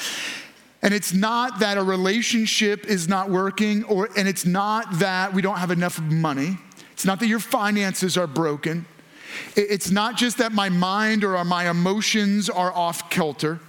And 0.82 0.94
it's 0.94 1.12
not 1.12 1.58
that 1.58 1.76
a 1.76 1.82
relationship 1.82 2.86
is 2.86 3.08
not 3.08 3.30
working, 3.30 3.82
or, 3.84 4.08
and 4.16 4.28
it's 4.28 4.46
not 4.46 5.00
that 5.00 5.34
we 5.34 5.42
don't 5.42 5.58
have 5.58 5.72
enough 5.72 6.00
money. 6.00 6.56
It's 6.92 7.04
not 7.04 7.18
that 7.20 7.26
your 7.26 7.40
finances 7.40 8.16
are 8.16 8.28
broken. 8.28 8.86
It's 9.56 9.90
not 9.90 10.16
just 10.16 10.38
that 10.38 10.52
my 10.52 10.68
mind 10.68 11.24
or 11.24 11.44
my 11.44 11.68
emotions 11.68 12.48
are 12.48 12.72
off 12.72 13.10
kilter. 13.10 13.60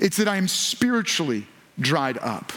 It's 0.00 0.16
that 0.16 0.28
I 0.28 0.36
am 0.36 0.48
spiritually 0.48 1.46
dried 1.78 2.18
up. 2.18 2.52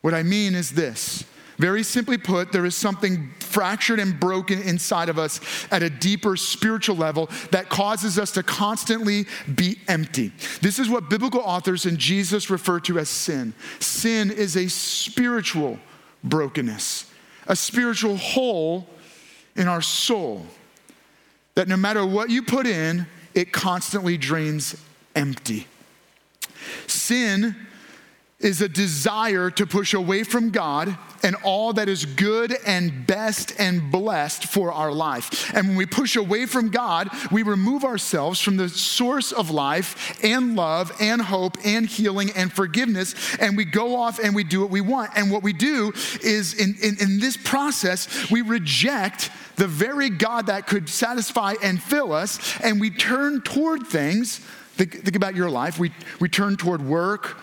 What 0.00 0.14
I 0.14 0.22
mean 0.22 0.54
is 0.54 0.70
this 0.70 1.24
Very 1.58 1.82
simply 1.82 2.18
put, 2.18 2.52
there 2.52 2.64
is 2.64 2.76
something 2.76 3.30
fractured 3.40 3.98
and 3.98 4.18
broken 4.18 4.62
inside 4.62 5.08
of 5.08 5.18
us 5.18 5.40
at 5.72 5.82
a 5.82 5.90
deeper 5.90 6.36
spiritual 6.36 6.96
level 6.96 7.28
that 7.50 7.68
causes 7.68 8.18
us 8.18 8.30
to 8.32 8.42
constantly 8.42 9.26
be 9.54 9.78
empty. 9.88 10.32
This 10.62 10.78
is 10.78 10.88
what 10.88 11.10
biblical 11.10 11.40
authors 11.40 11.84
and 11.84 11.98
Jesus 11.98 12.48
refer 12.48 12.78
to 12.80 12.98
as 12.98 13.08
sin. 13.08 13.54
Sin 13.80 14.30
is 14.30 14.56
a 14.56 14.68
spiritual 14.68 15.78
brokenness, 16.22 17.10
a 17.48 17.56
spiritual 17.56 18.16
hole 18.16 18.86
in 19.56 19.66
our 19.66 19.82
soul 19.82 20.46
that 21.56 21.66
no 21.66 21.76
matter 21.76 22.06
what 22.06 22.30
you 22.30 22.40
put 22.40 22.68
in, 22.68 23.04
it 23.34 23.52
constantly 23.52 24.16
drains 24.16 24.76
empty. 25.16 25.66
Sin 26.86 27.56
is 28.38 28.60
a 28.60 28.68
desire 28.68 29.50
to 29.50 29.66
push 29.66 29.92
away 29.92 30.22
from 30.22 30.50
God 30.50 30.96
and 31.22 31.36
all 31.42 31.72
that 31.72 31.88
is 31.88 32.04
good 32.04 32.56
and 32.66 33.06
best 33.06 33.52
and 33.58 33.90
blessed 33.90 34.44
for 34.44 34.72
our 34.72 34.92
life. 34.92 35.52
And 35.54 35.68
when 35.68 35.76
we 35.76 35.86
push 35.86 36.16
away 36.16 36.46
from 36.46 36.70
God, 36.70 37.10
we 37.30 37.42
remove 37.42 37.84
ourselves 37.84 38.40
from 38.40 38.56
the 38.56 38.68
source 38.68 39.32
of 39.32 39.50
life 39.50 40.18
and 40.22 40.56
love 40.56 40.92
and 41.00 41.20
hope 41.20 41.56
and 41.64 41.86
healing 41.86 42.30
and 42.36 42.52
forgiveness, 42.52 43.14
and 43.38 43.56
we 43.56 43.64
go 43.64 43.96
off 43.96 44.18
and 44.18 44.34
we 44.34 44.44
do 44.44 44.60
what 44.60 44.70
we 44.70 44.80
want. 44.80 45.10
And 45.16 45.30
what 45.30 45.42
we 45.42 45.52
do 45.52 45.92
is 46.22 46.54
in, 46.54 46.76
in, 46.82 46.96
in 47.00 47.20
this 47.20 47.36
process, 47.36 48.30
we 48.30 48.42
reject 48.42 49.30
the 49.56 49.66
very 49.66 50.08
God 50.08 50.46
that 50.46 50.66
could 50.66 50.88
satisfy 50.88 51.54
and 51.62 51.82
fill 51.82 52.12
us, 52.12 52.38
and 52.60 52.80
we 52.80 52.90
turn 52.90 53.42
toward 53.42 53.86
things. 53.86 54.38
Think, 54.76 55.02
think 55.02 55.16
about 55.16 55.34
your 55.34 55.50
life. 55.50 55.78
We, 55.78 55.92
we 56.20 56.28
turn 56.28 56.56
toward 56.56 56.80
work 56.80 57.36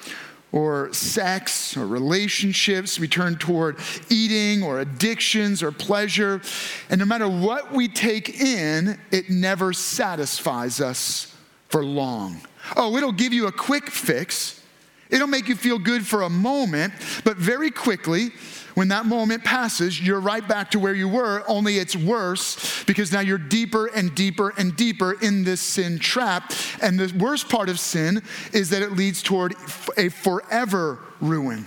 or 0.56 0.92
sex 0.94 1.76
or 1.76 1.86
relationships. 1.86 2.98
We 2.98 3.10
turn 3.10 3.36
toward 3.36 3.78
eating 4.10 4.64
or 4.64 4.80
addictions 4.80 5.62
or 5.62 5.72
pleasure. 5.72 6.42
And 6.90 7.00
no 7.00 7.06
matter 7.06 7.28
what 7.28 7.74
we 7.74 7.90
take 7.90 8.42
in, 8.42 8.98
it 9.12 9.30
never 9.30 9.74
satisfies 9.74 10.80
us 10.80 11.36
for 11.68 11.84
long. 11.84 12.40
Oh, 12.78 12.96
it'll 12.96 13.12
give 13.12 13.34
you 13.34 13.48
a 13.48 13.52
quick 13.52 13.90
fix. 13.90 14.62
It'll 15.10 15.28
make 15.28 15.50
you 15.50 15.56
feel 15.56 15.78
good 15.78 16.08
for 16.08 16.22
a 16.22 16.30
moment, 16.30 16.94
but 17.26 17.36
very 17.36 17.70
quickly, 17.70 18.30
when 18.76 18.90
that 18.90 19.06
moment 19.06 19.44
passes, 19.44 20.00
you're 20.00 20.20
right 20.20 20.48
back 20.48 20.72
to 20.72 20.80
where 20.80 20.94
you 20.94 21.10
were, 21.10 21.44
only 21.48 21.78
it's 21.78 21.96
worse 21.96 22.84
because 22.86 23.12
now 23.12 23.22
you're 23.22 23.38
deeper 23.38 23.88
and 23.88 24.14
deeper 24.14 24.54
and 24.58 24.76
deeper 24.76 25.14
in 25.22 25.44
this 25.44 25.62
sin 25.62 25.98
trap. 25.98 26.54
And 26.82 27.00
the 27.00 27.14
worst 27.18 27.50
part 27.50 27.70
of 27.70 27.80
sin 27.80 28.22
is 28.54 28.70
that 28.70 28.82
it 28.82 28.92
leads 28.92 29.24
toward 29.24 29.56
a 29.98 30.10
forever 30.10 31.00
ruin 31.20 31.66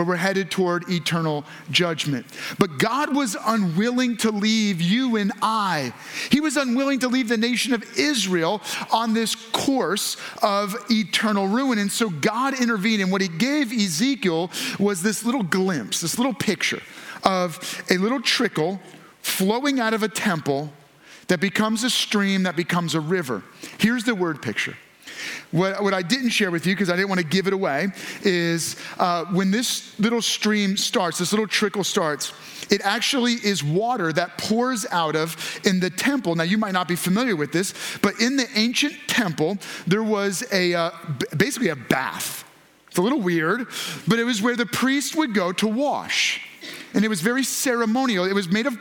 where 0.00 0.06
we're 0.06 0.16
headed 0.16 0.50
toward 0.50 0.88
eternal 0.88 1.44
judgment. 1.70 2.24
But 2.58 2.78
God 2.78 3.14
was 3.14 3.36
unwilling 3.46 4.16
to 4.18 4.30
leave 4.30 4.80
you 4.80 5.16
and 5.16 5.30
I. 5.42 5.92
He 6.30 6.40
was 6.40 6.56
unwilling 6.56 7.00
to 7.00 7.08
leave 7.08 7.28
the 7.28 7.36
nation 7.36 7.74
of 7.74 7.84
Israel 7.98 8.62
on 8.90 9.12
this 9.12 9.34
course 9.34 10.16
of 10.42 10.74
eternal 10.90 11.48
ruin. 11.48 11.78
And 11.78 11.92
so 11.92 12.08
God 12.08 12.58
intervened. 12.58 13.02
And 13.02 13.12
what 13.12 13.20
he 13.20 13.28
gave 13.28 13.72
Ezekiel 13.72 14.50
was 14.78 15.02
this 15.02 15.22
little 15.22 15.42
glimpse, 15.42 16.00
this 16.00 16.16
little 16.16 16.32
picture 16.32 16.80
of 17.22 17.84
a 17.90 17.98
little 17.98 18.22
trickle 18.22 18.80
flowing 19.20 19.80
out 19.80 19.92
of 19.92 20.02
a 20.02 20.08
temple 20.08 20.72
that 21.26 21.40
becomes 21.40 21.84
a 21.84 21.90
stream, 21.90 22.44
that 22.44 22.56
becomes 22.56 22.94
a 22.94 23.00
river. 23.00 23.42
Here's 23.76 24.04
the 24.04 24.14
word 24.14 24.40
picture 24.40 24.78
what, 25.50 25.82
what 25.82 25.94
I 25.94 26.02
didn't 26.02 26.30
share 26.30 26.50
with 26.50 26.66
you, 26.66 26.74
because 26.74 26.90
I 26.90 26.96
didn't 26.96 27.08
want 27.08 27.20
to 27.20 27.26
give 27.26 27.46
it 27.46 27.52
away, 27.52 27.88
is 28.22 28.76
uh, 28.98 29.24
when 29.26 29.50
this 29.50 29.98
little 29.98 30.22
stream 30.22 30.76
starts, 30.76 31.18
this 31.18 31.32
little 31.32 31.46
trickle 31.46 31.84
starts, 31.84 32.32
it 32.70 32.80
actually 32.82 33.34
is 33.34 33.64
water 33.64 34.12
that 34.12 34.38
pours 34.38 34.86
out 34.90 35.16
of 35.16 35.60
in 35.64 35.80
the 35.80 35.90
temple. 35.90 36.34
Now, 36.34 36.44
you 36.44 36.58
might 36.58 36.72
not 36.72 36.88
be 36.88 36.96
familiar 36.96 37.36
with 37.36 37.52
this, 37.52 37.74
but 38.02 38.20
in 38.20 38.36
the 38.36 38.46
ancient 38.54 38.94
temple, 39.06 39.58
there 39.86 40.02
was 40.02 40.44
a 40.52 40.74
uh, 40.74 40.90
basically 41.36 41.68
a 41.68 41.76
bath. 41.76 42.44
It's 42.88 42.98
a 42.98 43.02
little 43.02 43.20
weird, 43.20 43.68
but 44.08 44.18
it 44.18 44.24
was 44.24 44.42
where 44.42 44.56
the 44.56 44.66
priest 44.66 45.16
would 45.16 45.32
go 45.32 45.52
to 45.52 45.68
wash. 45.68 46.40
And 46.92 47.04
it 47.04 47.08
was 47.08 47.20
very 47.20 47.44
ceremonial. 47.44 48.24
It 48.24 48.34
was 48.34 48.48
made 48.48 48.66
of 48.66 48.76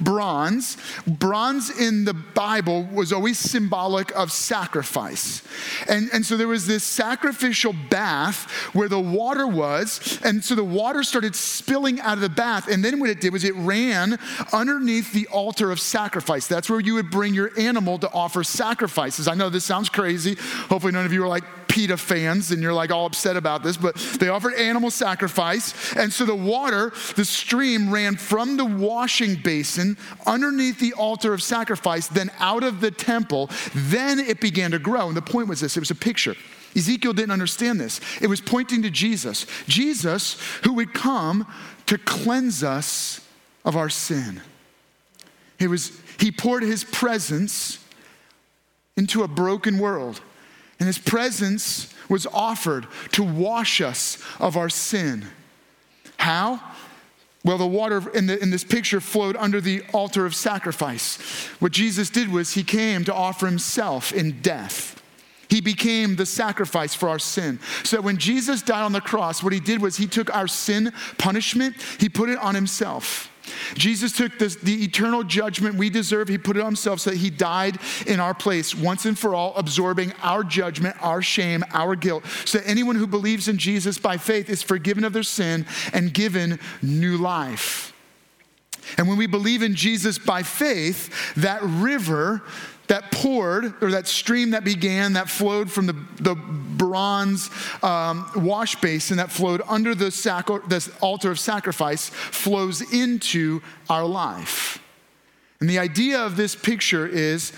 bronze. 0.00 0.76
Bronze 1.06 1.70
in 1.78 2.04
the 2.04 2.14
Bible 2.14 2.84
was 2.92 3.12
always 3.12 3.38
symbolic 3.38 4.14
of 4.16 4.32
sacrifice. 4.32 5.42
And, 5.88 6.08
and 6.12 6.24
so 6.24 6.36
there 6.36 6.48
was 6.48 6.66
this 6.66 6.84
sacrificial 6.84 7.74
bath 7.90 8.50
where 8.74 8.88
the 8.88 9.00
water 9.00 9.46
was. 9.46 10.20
And 10.24 10.44
so 10.44 10.54
the 10.54 10.64
water 10.64 11.02
started 11.02 11.34
spilling 11.34 12.00
out 12.00 12.14
of 12.14 12.20
the 12.20 12.28
bath. 12.28 12.68
And 12.68 12.84
then 12.84 13.00
what 13.00 13.10
it 13.10 13.20
did 13.20 13.32
was 13.32 13.44
it 13.44 13.54
ran 13.56 14.18
underneath 14.52 15.12
the 15.12 15.26
altar 15.28 15.70
of 15.70 15.80
sacrifice. 15.80 16.46
That's 16.46 16.70
where 16.70 16.80
you 16.80 16.94
would 16.94 17.10
bring 17.10 17.34
your 17.34 17.50
animal 17.58 17.98
to 17.98 18.10
offer 18.10 18.44
sacrifices. 18.44 19.28
I 19.28 19.34
know 19.34 19.50
this 19.50 19.64
sounds 19.64 19.88
crazy. 19.88 20.36
Hopefully, 20.68 20.92
none 20.92 21.06
of 21.06 21.12
you 21.12 21.22
are 21.24 21.28
like 21.28 21.44
PETA 21.74 21.96
fans 21.96 22.52
and 22.52 22.62
you're 22.62 22.72
like 22.72 22.92
all 22.92 23.04
upset 23.04 23.36
about 23.36 23.64
this, 23.64 23.76
but 23.76 23.96
they 24.20 24.28
offered 24.28 24.54
animal 24.54 24.92
sacrifice. 24.92 25.94
And 25.96 26.12
so 26.12 26.24
the 26.24 26.34
water, 26.34 26.92
the 27.16 27.24
stream 27.24 27.90
ran 27.90 28.16
from 28.16 28.56
the 28.56 28.64
washing 28.64 29.34
basin 29.34 29.63
underneath 30.26 30.78
the 30.78 30.92
altar 30.94 31.32
of 31.32 31.42
sacrifice, 31.42 32.06
then 32.06 32.30
out 32.38 32.62
of 32.62 32.80
the 32.80 32.90
temple. 32.90 33.50
Then 33.74 34.18
it 34.18 34.40
began 34.40 34.70
to 34.72 34.78
grow. 34.78 35.08
And 35.08 35.16
the 35.16 35.22
point 35.22 35.48
was 35.48 35.60
this 35.60 35.76
it 35.76 35.80
was 35.80 35.90
a 35.90 35.96
picture. 35.96 36.34
Ezekiel 36.76 37.12
didn't 37.12 37.30
understand 37.30 37.80
this. 37.80 38.00
It 38.20 38.26
was 38.26 38.40
pointing 38.40 38.82
to 38.82 38.90
Jesus. 38.90 39.46
Jesus, 39.66 40.40
who 40.64 40.74
would 40.74 40.92
come 40.92 41.46
to 41.86 41.98
cleanse 41.98 42.64
us 42.64 43.20
of 43.64 43.76
our 43.76 43.88
sin. 43.88 44.40
He, 45.58 45.66
was, 45.66 45.92
he 46.18 46.32
poured 46.32 46.62
his 46.62 46.82
presence 46.84 47.78
into 48.96 49.22
a 49.22 49.28
broken 49.28 49.78
world. 49.78 50.20
And 50.78 50.86
his 50.86 50.98
presence 50.98 51.92
was 52.08 52.26
offered 52.26 52.86
to 53.12 53.22
wash 53.22 53.80
us 53.80 54.22
of 54.38 54.56
our 54.56 54.68
sin. 54.68 55.26
How? 56.16 56.60
Well, 57.44 57.58
the 57.58 57.66
water 57.66 58.08
in, 58.10 58.26
the, 58.26 58.42
in, 58.42 58.50
this 58.50 58.64
picture 58.64 59.00
flowed 59.00 59.36
under 59.36 59.60
the 59.60 59.82
altar 59.92 60.24
of 60.24 60.34
sacrifice. 60.34 61.18
What 61.60 61.72
Jesus 61.72 62.08
did 62.08 62.32
was 62.32 62.54
he 62.54 62.64
came 62.64 63.04
to 63.04 63.14
offer 63.14 63.44
himself 63.44 64.12
in 64.12 64.40
death. 64.40 65.02
He 65.50 65.60
became 65.60 66.16
the 66.16 66.24
sacrifice 66.24 66.94
for 66.94 67.08
our 67.10 67.18
sin. 67.18 67.60
So 67.82 68.00
when 68.00 68.16
Jesus 68.16 68.62
died 68.62 68.82
on 68.82 68.92
the 68.92 69.00
cross, 69.02 69.42
what 69.42 69.52
he 69.52 69.60
did 69.60 69.82
was 69.82 69.98
he 69.98 70.06
took 70.06 70.34
our 70.34 70.48
sin 70.48 70.92
punishment, 71.18 71.76
he 72.00 72.08
put 72.08 72.30
it 72.30 72.38
on 72.38 72.54
himself. 72.54 73.30
Jesus 73.74 74.12
took 74.12 74.38
this, 74.38 74.56
the 74.56 74.84
eternal 74.84 75.22
judgment 75.22 75.76
we 75.76 75.90
deserve, 75.90 76.28
he 76.28 76.38
put 76.38 76.56
it 76.56 76.60
on 76.60 76.66
himself 76.66 77.00
so 77.00 77.10
that 77.10 77.18
he 77.18 77.30
died 77.30 77.78
in 78.06 78.20
our 78.20 78.34
place 78.34 78.74
once 78.74 79.04
and 79.04 79.18
for 79.18 79.34
all, 79.34 79.54
absorbing 79.56 80.12
our 80.22 80.42
judgment, 80.42 80.96
our 81.02 81.22
shame, 81.22 81.64
our 81.72 81.96
guilt. 81.96 82.24
So 82.44 82.58
that 82.58 82.68
anyone 82.68 82.96
who 82.96 83.06
believes 83.06 83.48
in 83.48 83.58
Jesus 83.58 83.98
by 83.98 84.16
faith 84.16 84.48
is 84.48 84.62
forgiven 84.62 85.04
of 85.04 85.12
their 85.12 85.22
sin 85.22 85.66
and 85.92 86.12
given 86.12 86.58
new 86.82 87.16
life. 87.16 87.92
And 88.98 89.08
when 89.08 89.16
we 89.16 89.26
believe 89.26 89.62
in 89.62 89.74
Jesus 89.74 90.18
by 90.18 90.42
faith, 90.42 91.34
that 91.36 91.62
river 91.62 92.42
that 92.86 93.10
poured, 93.10 93.74
or 93.82 93.90
that 93.92 94.06
stream 94.06 94.50
that 94.50 94.64
began, 94.64 95.14
that 95.14 95.28
flowed 95.28 95.70
from 95.70 95.86
the, 95.86 95.96
the 96.20 96.34
bronze 96.34 97.50
um, 97.82 98.30
wash 98.36 98.76
basin 98.76 99.16
that 99.16 99.30
flowed 99.30 99.62
under 99.68 99.94
the, 99.94 100.06
the 100.06 100.92
altar 101.00 101.30
of 101.30 101.38
sacrifice, 101.38 102.08
flows 102.08 102.80
into 102.92 103.62
our 103.88 104.04
life. 104.04 104.80
And 105.60 105.70
the 105.70 105.78
idea 105.78 106.20
of 106.20 106.36
this 106.36 106.54
picture 106.54 107.06
is 107.06 107.52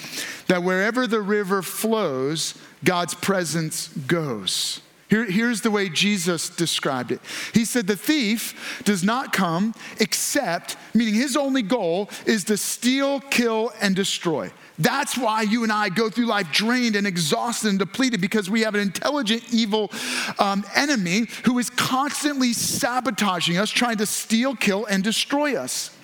that 0.47 0.63
wherever 0.63 1.07
the 1.07 1.21
river 1.21 1.63
flows, 1.63 2.57
God's 2.85 3.15
presence 3.15 3.89
goes. 3.89 4.81
Here, 5.09 5.25
here's 5.25 5.61
the 5.61 5.71
way 5.71 5.89
Jesus 5.89 6.49
described 6.49 7.13
it. 7.13 7.21
He 7.55 7.65
said, 7.65 7.87
The 7.87 7.97
thief 7.97 8.83
does 8.85 9.05
not 9.05 9.33
come 9.33 9.75
except, 10.01 10.77
meaning 10.95 11.15
his 11.15 11.37
only 11.37 11.63
goal 11.63 12.11
is 12.27 12.45
to 12.45 12.57
steal, 12.57 13.21
kill, 13.21 13.73
and 13.81 13.95
destroy. 13.95 14.51
That's 14.79 15.17
why 15.17 15.43
you 15.43 15.63
and 15.63 15.73
I 15.73 15.89
go 15.89 16.11
through 16.11 16.27
life 16.27 16.51
drained 16.53 16.97
and 16.97 17.07
exhausted 17.07 17.69
and 17.69 17.79
depleted 17.79 18.21
because 18.21 18.51
we 18.51 18.63
have 18.63 18.75
an 18.75 18.81
intelligent, 18.81 19.45
evil 19.53 19.91
um, 20.39 20.65
enemy 20.75 21.29
who 21.45 21.59
is 21.59 21.71
constantly 21.71 22.53
sabotaging 22.53 23.57
us, 23.57 23.71
trying 23.71 23.97
to 23.99 24.07
steal, 24.07 24.55
kill, 24.57 24.85
and 24.87 25.05
destroy 25.05 25.57
us. 25.57 25.97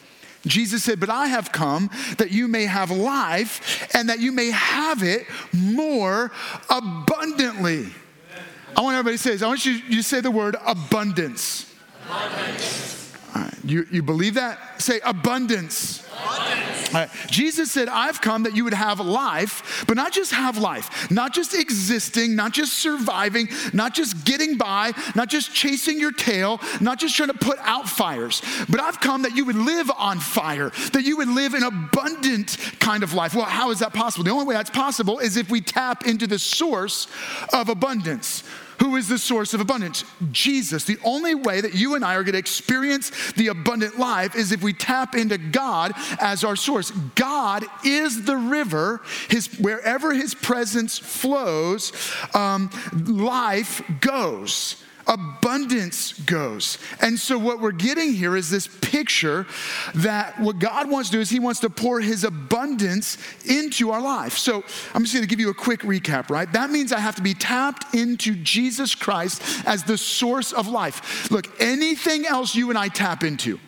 Jesus 0.46 0.82
said, 0.84 1.00
But 1.00 1.10
I 1.10 1.26
have 1.26 1.52
come 1.52 1.90
that 2.18 2.30
you 2.30 2.48
may 2.48 2.64
have 2.64 2.90
life 2.90 3.88
and 3.94 4.08
that 4.08 4.20
you 4.20 4.32
may 4.32 4.50
have 4.50 5.02
it 5.02 5.26
more 5.52 6.32
abundantly. 6.70 7.88
I 8.76 8.80
want 8.80 8.94
everybody 8.96 9.16
to 9.16 9.22
say 9.22 9.30
this. 9.30 9.42
I 9.42 9.48
want 9.48 9.64
you, 9.66 9.80
to 9.80 10.02
say 10.02 10.20
the 10.20 10.30
word 10.30 10.56
abundance. 10.64 11.72
Abundance. 12.06 12.92
You, 13.64 13.86
you 13.90 14.02
believe 14.02 14.34
that? 14.34 14.58
Say 14.82 15.00
abundance. 15.04 16.04
abundance. 16.12 16.72
Jesus 17.28 17.70
said, 17.70 17.88
I've 17.88 18.20
come 18.20 18.42
that 18.42 18.54
you 18.54 18.64
would 18.64 18.74
have 18.74 19.00
life, 19.00 19.84
but 19.86 19.96
not 19.96 20.12
just 20.12 20.32
have 20.32 20.58
life, 20.58 21.10
not 21.10 21.32
just 21.32 21.54
existing, 21.54 22.36
not 22.36 22.52
just 22.52 22.74
surviving, 22.74 23.48
not 23.72 23.94
just 23.94 24.24
getting 24.24 24.58
by, 24.58 24.92
not 25.14 25.28
just 25.28 25.54
chasing 25.54 25.98
your 25.98 26.12
tail, 26.12 26.60
not 26.80 26.98
just 26.98 27.16
trying 27.16 27.30
to 27.30 27.38
put 27.38 27.58
out 27.60 27.88
fires, 27.88 28.42
but 28.68 28.80
I've 28.80 29.00
come 29.00 29.22
that 29.22 29.36
you 29.36 29.44
would 29.44 29.56
live 29.56 29.90
on 29.96 30.18
fire, 30.18 30.70
that 30.92 31.04
you 31.04 31.16
would 31.16 31.28
live 31.28 31.54
an 31.54 31.62
abundant 31.62 32.58
kind 32.78 33.02
of 33.02 33.14
life. 33.14 33.34
Well, 33.34 33.46
how 33.46 33.70
is 33.70 33.78
that 33.78 33.94
possible? 33.94 34.24
The 34.24 34.30
only 34.30 34.44
way 34.44 34.54
that's 34.54 34.70
possible 34.70 35.18
is 35.18 35.36
if 35.36 35.50
we 35.50 35.60
tap 35.60 36.06
into 36.06 36.26
the 36.26 36.38
source 36.38 37.06
of 37.52 37.68
abundance. 37.68 38.44
Who 38.82 38.96
is 38.96 39.06
the 39.06 39.16
source 39.16 39.54
of 39.54 39.60
abundance? 39.60 40.04
Jesus. 40.32 40.82
The 40.82 40.98
only 41.04 41.36
way 41.36 41.60
that 41.60 41.72
you 41.72 41.94
and 41.94 42.04
I 42.04 42.16
are 42.16 42.24
going 42.24 42.32
to 42.32 42.38
experience 42.40 43.32
the 43.34 43.46
abundant 43.46 43.96
life 43.96 44.34
is 44.34 44.50
if 44.50 44.60
we 44.60 44.72
tap 44.72 45.14
into 45.14 45.38
God 45.38 45.92
as 46.18 46.42
our 46.42 46.56
source. 46.56 46.90
God 47.14 47.64
is 47.84 48.24
the 48.24 48.36
river. 48.36 49.00
His 49.28 49.46
wherever 49.60 50.12
His 50.12 50.34
presence 50.34 50.98
flows, 50.98 51.92
um, 52.34 52.70
life 53.06 53.82
goes 54.00 54.81
abundance 55.06 56.12
goes. 56.20 56.78
And 57.00 57.18
so, 57.18 57.38
what 57.38 57.60
we're 57.60 57.72
getting 57.72 58.12
here 58.12 58.36
is 58.36 58.50
this 58.50 58.66
picture 58.66 59.46
that 59.94 60.38
what 60.40 60.58
God 60.58 60.90
wants 60.90 61.10
to 61.10 61.16
do 61.16 61.20
is 61.20 61.30
He 61.30 61.40
wants 61.40 61.60
to 61.60 61.70
pour 61.70 62.00
His 62.00 62.24
abundance 62.24 63.18
into 63.44 63.90
our 63.90 64.00
life. 64.00 64.38
So, 64.38 64.64
I'm 64.94 65.02
just 65.02 65.14
going 65.14 65.22
to 65.24 65.28
give 65.28 65.40
you 65.40 65.50
a 65.50 65.54
quick 65.54 65.80
recap, 65.80 66.30
right? 66.30 66.50
That 66.52 66.70
means 66.70 66.92
I 66.92 67.00
have 67.00 67.16
to 67.16 67.22
be 67.22 67.34
tapped 67.34 67.94
into 67.94 68.34
Jesus 68.36 68.94
Christ 68.94 69.42
as 69.66 69.84
the 69.84 69.98
source 69.98 70.52
of 70.52 70.68
life. 70.68 71.30
Look, 71.30 71.60
anything 71.60 72.26
else 72.26 72.54
you 72.54 72.70
and 72.70 72.78
I 72.78 72.88
tap 72.88 73.24
into 73.24 73.58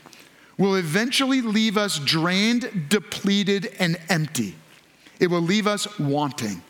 will 0.59 0.77
eventually 0.77 1.40
leave 1.40 1.77
us 1.77 1.99
drained, 1.99 2.87
depleted, 2.88 3.75
and 3.79 3.99
empty. 4.09 4.55
It 5.20 5.29
will 5.29 5.40
leave 5.40 5.66
us 5.66 5.99
wanting. 5.99 6.62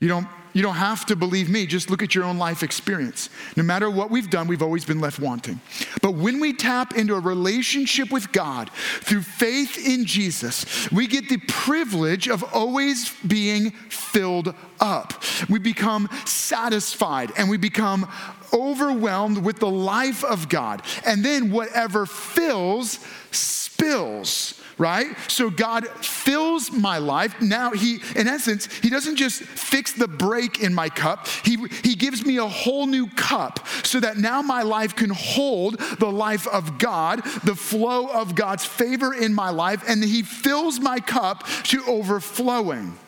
You 0.00 0.08
don't 0.08 0.28
you 0.52 0.62
don't 0.62 0.74
have 0.74 1.06
to 1.06 1.16
believe 1.16 1.48
me, 1.48 1.66
just 1.66 1.90
look 1.90 2.02
at 2.02 2.14
your 2.14 2.24
own 2.24 2.38
life 2.38 2.62
experience. 2.62 3.30
No 3.56 3.62
matter 3.62 3.90
what 3.90 4.10
we've 4.10 4.28
done, 4.28 4.48
we've 4.48 4.62
always 4.62 4.84
been 4.84 5.00
left 5.00 5.18
wanting. 5.18 5.60
But 6.02 6.12
when 6.12 6.40
we 6.40 6.52
tap 6.52 6.96
into 6.96 7.14
a 7.14 7.20
relationship 7.20 8.10
with 8.10 8.32
God 8.32 8.70
through 9.00 9.22
faith 9.22 9.78
in 9.86 10.04
Jesus, 10.04 10.90
we 10.90 11.06
get 11.06 11.28
the 11.28 11.38
privilege 11.38 12.28
of 12.28 12.44
always 12.54 13.14
being 13.26 13.70
filled 13.70 14.54
up. 14.80 15.22
We 15.48 15.58
become 15.58 16.08
satisfied 16.24 17.32
and 17.36 17.48
we 17.48 17.56
become 17.56 18.08
overwhelmed 18.52 19.38
with 19.38 19.58
the 19.58 19.70
life 19.70 20.24
of 20.24 20.48
God. 20.48 20.82
And 21.06 21.24
then 21.24 21.50
whatever 21.50 22.04
fills, 22.04 22.98
spills 23.30 24.61
right? 24.78 25.16
So 25.28 25.50
God 25.50 25.86
fills 25.88 26.70
my 26.70 26.98
life. 26.98 27.40
Now 27.40 27.72
he, 27.72 28.00
in 28.16 28.26
essence, 28.26 28.66
he 28.76 28.90
doesn't 28.90 29.16
just 29.16 29.42
fix 29.42 29.92
the 29.92 30.08
break 30.08 30.60
in 30.60 30.74
my 30.74 30.88
cup. 30.88 31.26
He, 31.28 31.56
he 31.82 31.94
gives 31.94 32.24
me 32.24 32.38
a 32.38 32.46
whole 32.46 32.86
new 32.86 33.06
cup 33.08 33.66
so 33.84 34.00
that 34.00 34.16
now 34.16 34.42
my 34.42 34.62
life 34.62 34.96
can 34.96 35.10
hold 35.10 35.78
the 35.78 36.10
life 36.10 36.46
of 36.48 36.78
God, 36.78 37.22
the 37.44 37.54
flow 37.54 38.08
of 38.08 38.34
God's 38.34 38.64
favor 38.64 39.14
in 39.14 39.34
my 39.34 39.50
life, 39.50 39.84
and 39.88 40.02
he 40.02 40.22
fills 40.22 40.80
my 40.80 40.98
cup 40.98 41.46
to 41.64 41.84
overflowing. 41.86 42.98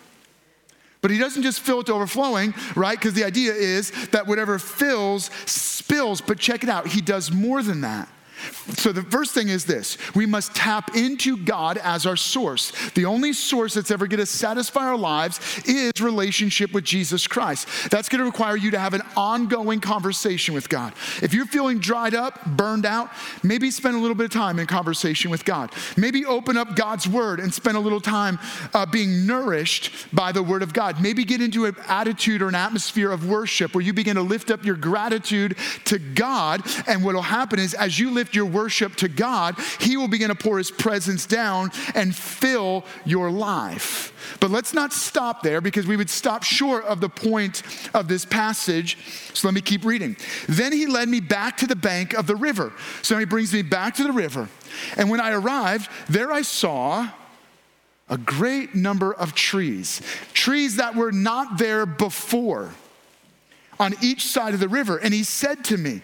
But 1.04 1.10
he 1.10 1.18
doesn't 1.18 1.42
just 1.42 1.60
fill 1.60 1.80
it 1.80 1.86
to 1.86 1.92
overflowing, 1.92 2.54
right? 2.74 2.98
Because 2.98 3.12
the 3.12 3.24
idea 3.24 3.52
is 3.52 3.90
that 4.08 4.26
whatever 4.26 4.58
fills, 4.58 5.26
spills. 5.44 6.22
But 6.22 6.38
check 6.38 6.62
it 6.62 6.70
out, 6.70 6.86
he 6.86 7.02
does 7.02 7.30
more 7.30 7.62
than 7.62 7.82
that. 7.82 8.08
So, 8.76 8.92
the 8.92 9.02
first 9.02 9.34
thing 9.34 9.48
is 9.48 9.64
this 9.64 9.98
we 10.14 10.26
must 10.26 10.54
tap 10.54 10.96
into 10.96 11.36
God 11.36 11.78
as 11.78 12.06
our 12.06 12.16
source. 12.16 12.72
The 12.90 13.04
only 13.04 13.32
source 13.32 13.74
that's 13.74 13.90
ever 13.90 14.06
going 14.06 14.20
to 14.20 14.26
satisfy 14.26 14.84
our 14.84 14.96
lives 14.96 15.40
is 15.66 15.92
relationship 16.00 16.72
with 16.72 16.84
Jesus 16.84 17.26
Christ. 17.26 17.68
That's 17.90 18.08
going 18.08 18.20
to 18.20 18.24
require 18.24 18.56
you 18.56 18.70
to 18.72 18.78
have 18.78 18.94
an 18.94 19.02
ongoing 19.16 19.80
conversation 19.80 20.54
with 20.54 20.68
God. 20.68 20.92
If 21.22 21.34
you're 21.34 21.46
feeling 21.46 21.78
dried 21.78 22.14
up, 22.14 22.44
burned 22.46 22.86
out, 22.86 23.10
maybe 23.42 23.70
spend 23.70 23.96
a 23.96 23.98
little 23.98 24.14
bit 24.14 24.24
of 24.24 24.30
time 24.30 24.58
in 24.58 24.66
conversation 24.66 25.30
with 25.30 25.44
God. 25.44 25.72
Maybe 25.96 26.24
open 26.24 26.56
up 26.56 26.76
God's 26.76 27.08
word 27.08 27.40
and 27.40 27.52
spend 27.52 27.76
a 27.76 27.80
little 27.80 28.00
time 28.00 28.38
uh, 28.72 28.86
being 28.86 29.26
nourished 29.26 30.14
by 30.14 30.32
the 30.32 30.42
word 30.42 30.62
of 30.62 30.72
God. 30.72 31.00
Maybe 31.00 31.24
get 31.24 31.40
into 31.40 31.66
an 31.66 31.76
attitude 31.88 32.42
or 32.42 32.48
an 32.48 32.54
atmosphere 32.54 33.10
of 33.10 33.28
worship 33.28 33.74
where 33.74 33.82
you 33.82 33.92
begin 33.92 34.16
to 34.16 34.22
lift 34.22 34.50
up 34.50 34.64
your 34.64 34.76
gratitude 34.76 35.56
to 35.84 35.98
God. 35.98 36.62
And 36.86 37.04
what 37.04 37.14
will 37.14 37.22
happen 37.22 37.58
is, 37.58 37.74
as 37.74 37.98
you 37.98 38.10
lift 38.10 38.33
your 38.34 38.46
worship 38.46 38.96
to 38.96 39.08
God, 39.08 39.58
He 39.80 39.96
will 39.96 40.08
begin 40.08 40.28
to 40.28 40.34
pour 40.34 40.58
His 40.58 40.70
presence 40.70 41.26
down 41.26 41.70
and 41.94 42.14
fill 42.14 42.84
your 43.04 43.30
life. 43.30 44.12
But 44.40 44.50
let's 44.50 44.72
not 44.72 44.92
stop 44.92 45.42
there 45.42 45.60
because 45.60 45.86
we 45.86 45.96
would 45.96 46.10
stop 46.10 46.42
short 46.42 46.84
of 46.84 47.00
the 47.00 47.08
point 47.08 47.62
of 47.92 48.08
this 48.08 48.24
passage. 48.24 48.98
So 49.34 49.48
let 49.48 49.54
me 49.54 49.60
keep 49.60 49.84
reading. 49.84 50.16
Then 50.48 50.72
He 50.72 50.86
led 50.86 51.08
me 51.08 51.20
back 51.20 51.56
to 51.58 51.66
the 51.66 51.76
bank 51.76 52.14
of 52.14 52.26
the 52.26 52.36
river. 52.36 52.72
So 53.02 53.18
He 53.18 53.24
brings 53.24 53.52
me 53.52 53.62
back 53.62 53.94
to 53.96 54.02
the 54.02 54.12
river. 54.12 54.48
And 54.96 55.10
when 55.10 55.20
I 55.20 55.32
arrived, 55.32 55.88
there 56.08 56.32
I 56.32 56.42
saw 56.42 57.08
a 58.08 58.18
great 58.18 58.74
number 58.74 59.12
of 59.14 59.34
trees, 59.34 60.02
trees 60.32 60.76
that 60.76 60.94
were 60.94 61.12
not 61.12 61.58
there 61.58 61.86
before 61.86 62.70
on 63.80 63.94
each 64.02 64.26
side 64.26 64.54
of 64.54 64.60
the 64.60 64.68
river. 64.68 64.98
And 64.98 65.14
he 65.14 65.24
said 65.24 65.64
to 65.66 65.76
me, 65.76 66.02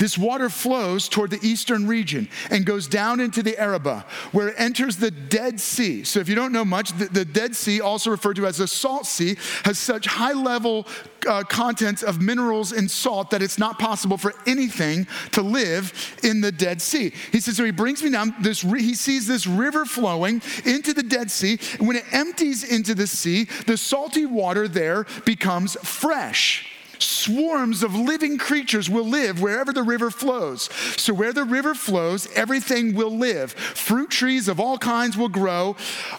this 0.00 0.16
water 0.16 0.48
flows 0.48 1.10
toward 1.10 1.30
the 1.30 1.38
eastern 1.46 1.86
region 1.86 2.26
and 2.50 2.64
goes 2.64 2.88
down 2.88 3.20
into 3.20 3.42
the 3.42 3.56
Arabah, 3.58 4.04
where 4.32 4.48
it 4.48 4.54
enters 4.56 4.96
the 4.96 5.10
Dead 5.10 5.60
Sea. 5.60 6.04
So, 6.04 6.20
if 6.20 6.28
you 6.28 6.34
don't 6.34 6.52
know 6.52 6.64
much, 6.64 6.96
the, 6.96 7.04
the 7.04 7.24
Dead 7.26 7.54
Sea, 7.54 7.82
also 7.82 8.10
referred 8.10 8.36
to 8.36 8.46
as 8.46 8.56
the 8.56 8.66
Salt 8.66 9.04
Sea, 9.04 9.36
has 9.64 9.78
such 9.78 10.06
high 10.06 10.32
level 10.32 10.86
uh, 11.28 11.42
contents 11.42 12.02
of 12.02 12.22
minerals 12.22 12.72
and 12.72 12.90
salt 12.90 13.28
that 13.30 13.42
it's 13.42 13.58
not 13.58 13.78
possible 13.78 14.16
for 14.16 14.32
anything 14.46 15.06
to 15.32 15.42
live 15.42 15.92
in 16.22 16.40
the 16.40 16.50
Dead 16.50 16.80
Sea. 16.80 17.12
He 17.30 17.38
says, 17.40 17.58
so 17.58 17.64
he 17.64 17.70
brings 17.70 18.02
me 18.02 18.08
down. 18.08 18.34
This 18.40 18.62
he 18.62 18.94
sees 18.94 19.26
this 19.26 19.46
river 19.46 19.84
flowing 19.84 20.40
into 20.64 20.94
the 20.94 21.02
Dead 21.02 21.30
Sea, 21.30 21.58
and 21.78 21.86
when 21.86 21.98
it 21.98 22.04
empties 22.10 22.64
into 22.64 22.94
the 22.94 23.06
sea, 23.06 23.44
the 23.66 23.76
salty 23.76 24.24
water 24.24 24.66
there 24.66 25.04
becomes 25.26 25.76
fresh 25.82 26.69
swarms 27.02 27.82
of 27.82 27.94
living 27.94 28.38
creatures 28.38 28.88
will 28.88 29.04
live 29.04 29.40
wherever 29.40 29.72
the 29.72 29.82
river 29.82 30.10
flows. 30.10 30.68
So, 30.96 31.12
where 31.14 31.32
the 31.32 31.44
river 31.44 31.74
flows, 31.74 32.28
everything 32.34 32.94
will 32.94 33.16
live. 33.16 33.52
Fruit 33.52 34.10
trees 34.10 34.48
of 34.48 34.60
all 34.60 34.78
kinds 34.78 35.16
will 35.16 35.28
grow 35.28 35.76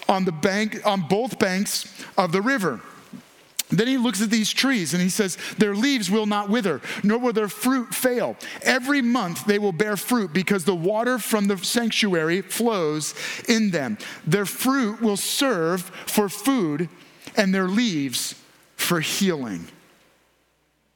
on 0.08 0.26
the 0.26 0.32
bank, 0.32 0.82
on 0.86 1.02
both 1.02 1.39
banks 1.39 1.91
of 2.17 2.32
the 2.32 2.41
river. 2.41 2.82
Then 3.72 3.88
he 3.88 3.98
looks 3.98 4.22
at 4.22 4.30
these 4.30 4.52
trees 4.52 4.94
and 4.94 5.02
he 5.02 5.10
says, 5.10 5.38
Their 5.58 5.74
leaves 5.74 6.12
will 6.12 6.26
not 6.26 6.50
wither, 6.50 6.82
nor 7.04 7.17
will 7.17 7.34
their 7.34 7.48
fruit 7.48 7.94
fail. 7.96 8.36
Every 8.63 9.02
month 9.02 9.46
they 9.46 9.60
will 9.60 9.72
bear 9.72 9.96
fruit 9.96 10.34
because 10.34 10.65
the 10.65 10.76
water 10.76 11.17
from 11.17 11.48
the 11.48 11.58
sanctuary 11.58 12.41
flows 12.41 13.15
in 13.48 13.72
them. 13.72 13.98
Their 14.28 14.46
fruit 14.46 15.02
will 15.02 15.17
serve 15.17 15.84
for 16.06 16.28
food, 16.28 16.89
and 17.38 17.56
their 17.56 17.67
leaves 17.67 18.36
for 18.76 19.00
healing. 19.00 19.67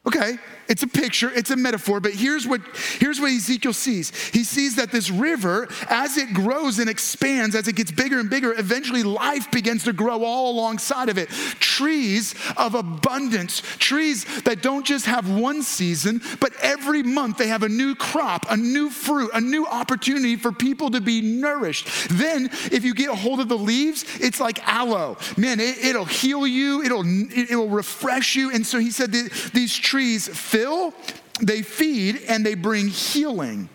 Okay, 0.07 0.37
it's 0.67 0.83
a 0.83 0.87
picture, 0.87 1.31
it's 1.31 1.51
a 1.51 1.55
metaphor, 1.55 1.99
but 1.99 2.13
here's 2.13 2.47
what, 2.47 2.61
here's 2.99 3.19
what 3.19 3.31
Ezekiel 3.31 3.73
sees. 3.73 4.09
He 4.29 4.43
sees 4.43 4.75
that 4.77 4.91
this 4.91 5.09
river, 5.09 5.67
as 5.89 6.17
it 6.17 6.33
grows 6.33 6.79
and 6.79 6.89
expands, 6.89 7.55
as 7.55 7.67
it 7.67 7.75
gets 7.75 7.91
bigger 7.91 8.19
and 8.19 8.29
bigger, 8.29 8.53
eventually 8.57 9.03
life 9.03 9.51
begins 9.51 9.83
to 9.83 9.93
grow 9.93 10.23
all 10.23 10.51
alongside 10.51 11.09
of 11.09 11.17
it. 11.17 11.29
Trees 11.29 12.35
of 12.57 12.75
abundance, 12.75 13.61
trees 13.77 14.25
that 14.43 14.61
don't 14.61 14.85
just 14.85 15.05
have 15.05 15.29
one 15.29 15.61
season, 15.61 16.21
but 16.39 16.53
every 16.61 17.03
month 17.03 17.37
they 17.37 17.47
have 17.47 17.63
a 17.63 17.69
new 17.69 17.95
crop, 17.95 18.45
a 18.49 18.57
new 18.57 18.89
fruit, 18.89 19.29
a 19.33 19.41
new 19.41 19.65
opportunity 19.65 20.35
for 20.35 20.51
people 20.51 20.89
to 20.91 21.01
be 21.01 21.21
nourished. 21.21 21.87
Then, 22.09 22.49
if 22.71 22.83
you 22.83 22.93
get 22.93 23.09
a 23.09 23.15
hold 23.15 23.39
of 23.39 23.49
the 23.49 23.57
leaves, 23.57 24.05
it's 24.19 24.39
like 24.39 24.65
aloe. 24.67 25.17
Man, 25.37 25.59
it, 25.59 25.95
will 25.95 26.05
heal 26.05 26.47
you, 26.47 26.83
it'll, 26.83 27.03
it 27.05 27.55
will 27.55 27.69
refresh 27.69 28.35
you. 28.35 28.51
And 28.51 28.65
so 28.65 28.79
he 28.79 28.91
said 28.91 29.11
these 29.11 29.75
trees 29.75 30.27
fill, 30.55 30.93
they 31.41 31.61
feed, 31.61 32.21
and 32.29 32.45
they 32.45 32.55
bring 32.55 32.87
healing. 32.87 33.67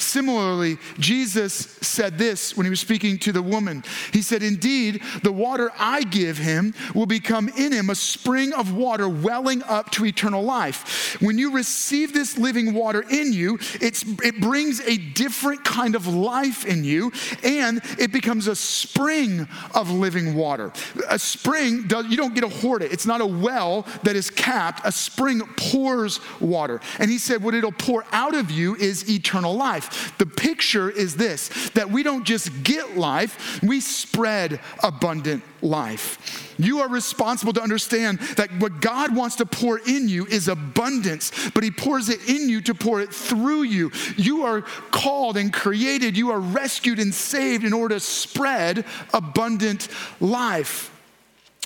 Similarly, 0.00 0.78
Jesus 1.00 1.54
said 1.82 2.18
this 2.18 2.56
when 2.56 2.64
he 2.64 2.70
was 2.70 2.78
speaking 2.78 3.18
to 3.18 3.32
the 3.32 3.42
woman. 3.42 3.82
He 4.12 4.22
said, 4.22 4.44
Indeed, 4.44 5.02
the 5.24 5.32
water 5.32 5.72
I 5.76 6.04
give 6.04 6.38
him 6.38 6.72
will 6.94 7.06
become 7.06 7.48
in 7.48 7.72
him 7.72 7.90
a 7.90 7.96
spring 7.96 8.52
of 8.52 8.72
water 8.72 9.08
welling 9.08 9.62
up 9.64 9.90
to 9.92 10.06
eternal 10.06 10.42
life. 10.42 11.20
When 11.20 11.36
you 11.36 11.50
receive 11.50 12.14
this 12.14 12.38
living 12.38 12.74
water 12.74 13.04
in 13.10 13.32
you, 13.32 13.58
it 13.80 14.40
brings 14.40 14.80
a 14.82 14.98
different 14.98 15.64
kind 15.64 15.96
of 15.96 16.06
life 16.06 16.64
in 16.64 16.84
you, 16.84 17.12
and 17.42 17.82
it 17.98 18.12
becomes 18.12 18.46
a 18.46 18.54
spring 18.54 19.48
of 19.74 19.90
living 19.90 20.34
water. 20.34 20.72
A 21.10 21.18
spring, 21.18 21.90
you 22.08 22.16
don't 22.16 22.34
get 22.34 22.42
to 22.42 22.48
hoard 22.48 22.82
it, 22.82 22.92
it's 22.92 23.06
not 23.06 23.20
a 23.20 23.26
well 23.26 23.84
that 24.04 24.14
is 24.14 24.30
capped. 24.30 24.86
A 24.86 24.92
spring 24.92 25.42
pours 25.56 26.20
water. 26.40 26.80
And 27.00 27.10
he 27.10 27.18
said, 27.18 27.42
What 27.42 27.54
it'll 27.54 27.72
pour 27.72 28.04
out 28.12 28.36
of 28.36 28.50
you 28.50 28.76
is 28.76 29.10
eternal 29.10 29.54
life. 29.54 29.87
Life, 29.88 30.18
the 30.18 30.26
picture 30.26 30.90
is 30.90 31.16
this 31.16 31.48
that 31.70 31.90
we 31.90 32.02
don't 32.02 32.24
just 32.24 32.62
get 32.62 32.96
life, 32.96 33.60
we 33.62 33.80
spread 33.80 34.60
abundant 34.82 35.42
life. 35.62 36.54
You 36.58 36.80
are 36.80 36.88
responsible 36.88 37.52
to 37.52 37.62
understand 37.62 38.18
that 38.36 38.50
what 38.58 38.80
God 38.80 39.14
wants 39.14 39.36
to 39.36 39.46
pour 39.46 39.78
in 39.78 40.08
you 40.08 40.26
is 40.26 40.48
abundance, 40.48 41.50
but 41.50 41.62
He 41.62 41.70
pours 41.70 42.08
it 42.08 42.28
in 42.28 42.48
you 42.48 42.60
to 42.62 42.74
pour 42.74 43.00
it 43.00 43.12
through 43.12 43.62
you. 43.62 43.92
You 44.16 44.44
are 44.44 44.62
called 44.90 45.36
and 45.36 45.52
created, 45.52 46.16
you 46.16 46.30
are 46.30 46.40
rescued 46.40 46.98
and 46.98 47.14
saved 47.14 47.64
in 47.64 47.72
order 47.72 47.96
to 47.96 48.00
spread 48.00 48.84
abundant 49.12 49.88
life. 50.20 50.94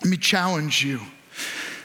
Let 0.03 0.11
me 0.11 0.17
challenge 0.17 0.85
you. 0.85 1.01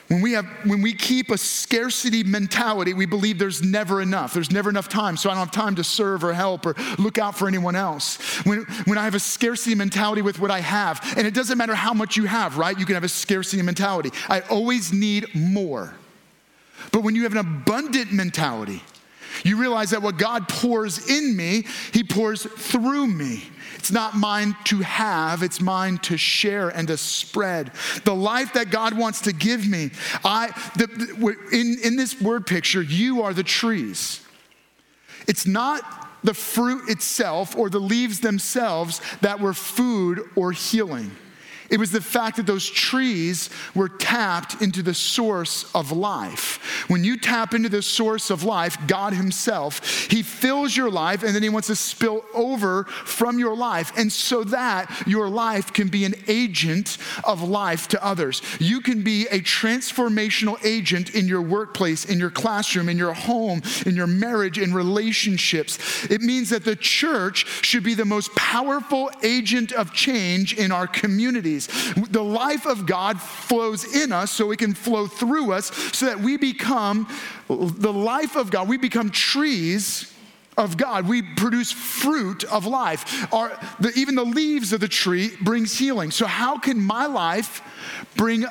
When 0.08 0.22
we, 0.22 0.32
have, 0.34 0.46
when 0.66 0.82
we 0.82 0.94
keep 0.94 1.32
a 1.32 1.38
scarcity 1.38 2.24
mentality, 2.24 2.94
we 2.94 3.06
believe 3.06 3.40
there's 3.40 3.62
never 3.62 4.02
enough. 4.02 4.34
There's 4.34 4.52
never 4.52 4.70
enough 4.70 4.88
time, 4.88 5.18
so 5.18 5.30
I 5.30 5.34
don't 5.34 5.40
have 5.40 5.52
time 5.52 5.76
to 5.76 5.84
serve 5.84 6.24
or 6.24 6.32
help 6.32 6.66
or 6.66 6.76
look 6.98 7.18
out 7.18 7.38
for 7.38 7.48
anyone 7.48 7.76
else. 7.76 8.18
When, 8.46 8.62
when 8.86 8.98
I 8.98 9.04
have 9.04 9.16
a 9.16 9.20
scarcity 9.20 9.76
mentality 9.76 10.22
with 10.22 10.40
what 10.40 10.50
I 10.50 10.62
have, 10.62 11.02
and 11.18 11.28
it 11.28 11.34
doesn't 11.34 11.58
matter 11.58 11.76
how 11.76 11.94
much 11.94 12.16
you 12.16 12.24
have, 12.24 12.58
right? 12.58 12.78
You 12.78 12.86
can 12.86 12.96
have 12.96 13.04
a 13.04 13.10
scarcity 13.10 13.62
mentality. 13.62 14.12
I 14.30 14.40
always 14.42 14.94
need 14.94 15.36
more. 15.36 15.94
But 16.94 17.02
when 17.04 17.16
you 17.16 17.24
have 17.24 17.34
an 17.34 17.40
abundant 17.40 18.14
mentality, 18.14 18.84
you 19.44 19.58
realize 19.58 19.92
that 19.92 20.02
what 20.02 20.18
God 20.18 20.48
pours 20.48 21.10
in 21.10 21.36
me, 21.36 21.66
He 21.94 22.04
pours 22.04 22.44
through 22.44 23.08
me. 23.08 23.44
It's 23.76 23.92
not 23.92 24.16
mine 24.16 24.56
to 24.66 24.80
have, 24.80 25.44
it's 25.44 25.62
mine 25.62 26.00
to 26.00 26.18
share 26.18 26.70
and 26.70 26.88
to 26.88 26.98
spread. 26.98 27.72
The 28.04 28.16
life 28.16 28.54
that 28.54 28.70
God 28.70 28.98
wants 28.98 29.22
to 29.22 29.34
give 29.34 29.68
me, 29.68 29.92
I, 30.24 30.48
the, 30.76 31.38
in, 31.52 31.78
in 31.84 31.96
this 31.96 32.20
word 32.20 32.46
picture, 32.46 32.82
you 32.82 33.22
are 33.22 33.34
the 33.34 33.44
trees. 33.44 34.26
It's 35.28 35.46
not 35.46 36.08
the 36.24 36.34
fruit 36.34 36.90
itself 36.90 37.56
or 37.56 37.70
the 37.70 37.80
leaves 37.80 38.20
themselves 38.20 39.02
that 39.22 39.40
were 39.40 39.54
food 39.54 40.22
or 40.36 40.52
healing. 40.52 41.12
It 41.70 41.80
was 41.80 41.92
the 41.92 42.02
fact 42.02 42.38
that 42.38 42.46
those 42.46 42.68
trees 42.70 43.50
were 43.76 43.90
tapped 43.90 44.62
into 44.62 44.82
the 44.82 44.94
source 44.94 45.70
of 45.76 45.92
life. 45.92 46.86
When 46.88 47.04
you 47.04 47.18
tap 47.18 47.54
into 47.54 47.70
the 47.70 47.82
source 47.82 48.30
of 48.30 48.44
life, 48.44 48.78
God 48.88 49.14
Himself, 49.14 50.08
He 50.10 50.24
fills 50.24 50.76
your 50.76 50.90
life 50.90 51.24
and 51.24 51.36
then 51.36 51.44
He 51.44 51.50
wants 51.50 51.68
to 51.68 51.76
spill 51.76 52.24
over 52.34 52.86
from 52.86 53.40
your 53.40 53.56
life. 53.56 53.92
And 53.98 54.12
so 54.12 54.44
that 54.46 55.04
your 55.06 55.30
life 55.30 55.74
can 55.74 55.90
be 55.90 56.06
an 56.06 56.16
agent 56.28 56.98
of 57.24 57.44
life 57.44 57.88
to 57.90 58.06
others. 58.06 58.42
You 58.60 58.82
can 58.82 59.04
be 59.04 59.28
a 59.28 59.40
transformational 59.40 60.64
agent 60.64 61.16
in 61.16 61.28
your 61.28 61.42
workplace, 61.42 62.06
in 62.06 62.20
your 62.20 62.32
classroom, 62.32 62.90
in 62.90 62.98
your 62.98 63.14
home, 63.14 63.62
in 63.86 63.96
your 63.96 64.08
marriage, 64.08 64.58
in 64.58 64.74
relationships. 64.74 66.06
It 66.06 66.22
means 66.22 66.50
that 66.50 66.64
the 66.64 66.76
church 66.76 67.46
should 67.66 67.84
be 67.84 67.94
the 67.94 68.06
most 68.06 68.34
powerful 68.36 69.12
agent 69.24 69.72
of 69.72 69.94
change 69.94 70.54
in 70.54 70.72
our 70.72 70.88
the 71.66 72.24
life 72.24 72.66
of 72.66 72.86
God 72.86 73.20
flows 73.20 73.96
in 73.96 74.12
us 74.12 74.32
so 74.32 74.52
it 74.52 74.60
can 74.60 74.74
flow 74.74 75.08
through 75.08 75.52
us 75.52 75.72
so 75.94 76.06
that 76.06 76.20
we 76.20 76.38
become 76.38 77.08
the 77.48 77.94
life 77.94 78.36
of 78.36 78.52
God. 78.52 78.68
We 78.68 78.78
become 78.78 79.10
trees 79.10 80.14
of 80.58 80.76
God. 80.76 81.08
We 81.08 81.22
produce 81.22 81.72
fruit 81.72 82.44
of 82.46 82.66
life. 82.66 83.32
Our, 83.34 83.58
the, 83.80 83.92
even 83.96 84.16
the 84.16 84.26
leaves 84.26 84.74
of 84.74 84.80
the 84.80 84.88
tree 84.88 85.32
brings 85.42 85.78
healing. 85.78 86.12
So 86.12 86.26
how 86.26 86.58
can 86.58 86.80
my 86.80 87.06
life 87.06 87.62
bring 88.16 88.46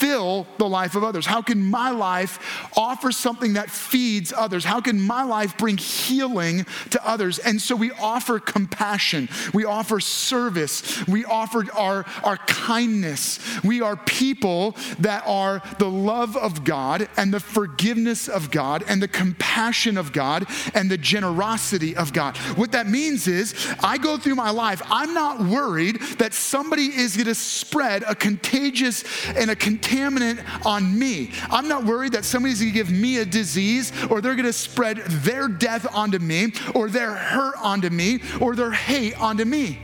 fill 0.00 0.46
the 0.56 0.68
life 0.68 0.94
of 0.94 1.04
others? 1.04 1.26
How 1.26 1.42
can 1.42 1.62
my 1.62 1.90
life 1.90 2.70
offer 2.76 3.12
something 3.12 3.52
that 3.52 3.70
feeds 3.70 4.32
others? 4.34 4.64
How 4.64 4.80
can 4.80 4.98
my 5.00 5.22
life 5.22 5.58
bring 5.58 5.76
healing 5.76 6.64
to 6.90 7.06
others? 7.06 7.38
And 7.38 7.60
so 7.60 7.76
we 7.76 7.90
offer 7.92 8.40
compassion, 8.40 9.28
we 9.52 9.66
offer 9.66 10.00
service, 10.00 11.06
we 11.06 11.24
offer 11.24 11.66
our, 11.74 12.06
our 12.24 12.38
kindness. 12.38 13.38
We 13.62 13.82
are 13.82 13.96
people 13.96 14.74
that 15.00 15.22
are 15.26 15.62
the 15.78 15.90
love 15.90 16.36
of 16.36 16.64
God 16.64 17.08
and 17.18 17.32
the 17.32 17.40
forgiveness 17.40 18.28
of 18.28 18.50
God 18.50 18.82
and 18.88 19.02
the 19.02 19.08
compassion 19.08 19.98
of 19.98 20.12
God 20.12 20.46
and 20.74 20.90
the 20.90 20.98
generosity 20.98 21.94
of 21.94 22.12
God. 22.12 22.36
What 22.56 22.72
that 22.72 22.88
means 22.88 23.28
is, 23.28 23.54
I 23.80 23.98
go 23.98 24.16
through 24.16 24.36
my 24.36 24.50
life, 24.50 24.80
I'm 24.86 25.12
not 25.12 25.40
worried 25.40 26.00
that 26.18 26.32
somebody 26.32 26.86
is 26.86 27.16
going 27.16 27.26
to 27.26 27.34
spread 27.34 28.02
a 28.06 28.14
contagious 28.14 29.04
and 29.36 29.50
a 29.50 29.56
contaminant 29.90 30.44
on 30.64 30.98
me. 30.98 31.30
I'm 31.50 31.68
not 31.68 31.84
worried 31.84 32.12
that 32.12 32.24
somebody's 32.24 32.60
gonna 32.60 32.72
give 32.72 32.90
me 32.90 33.18
a 33.18 33.24
disease 33.24 33.92
or 34.10 34.20
they're 34.20 34.36
gonna 34.36 34.52
spread 34.52 34.98
their 34.98 35.48
death 35.48 35.86
onto 35.94 36.18
me 36.18 36.52
or 36.74 36.88
their 36.88 37.14
hurt 37.14 37.54
onto 37.58 37.90
me 37.90 38.20
or 38.40 38.54
their 38.54 38.72
hate 38.72 39.20
onto 39.20 39.44
me. 39.44 39.78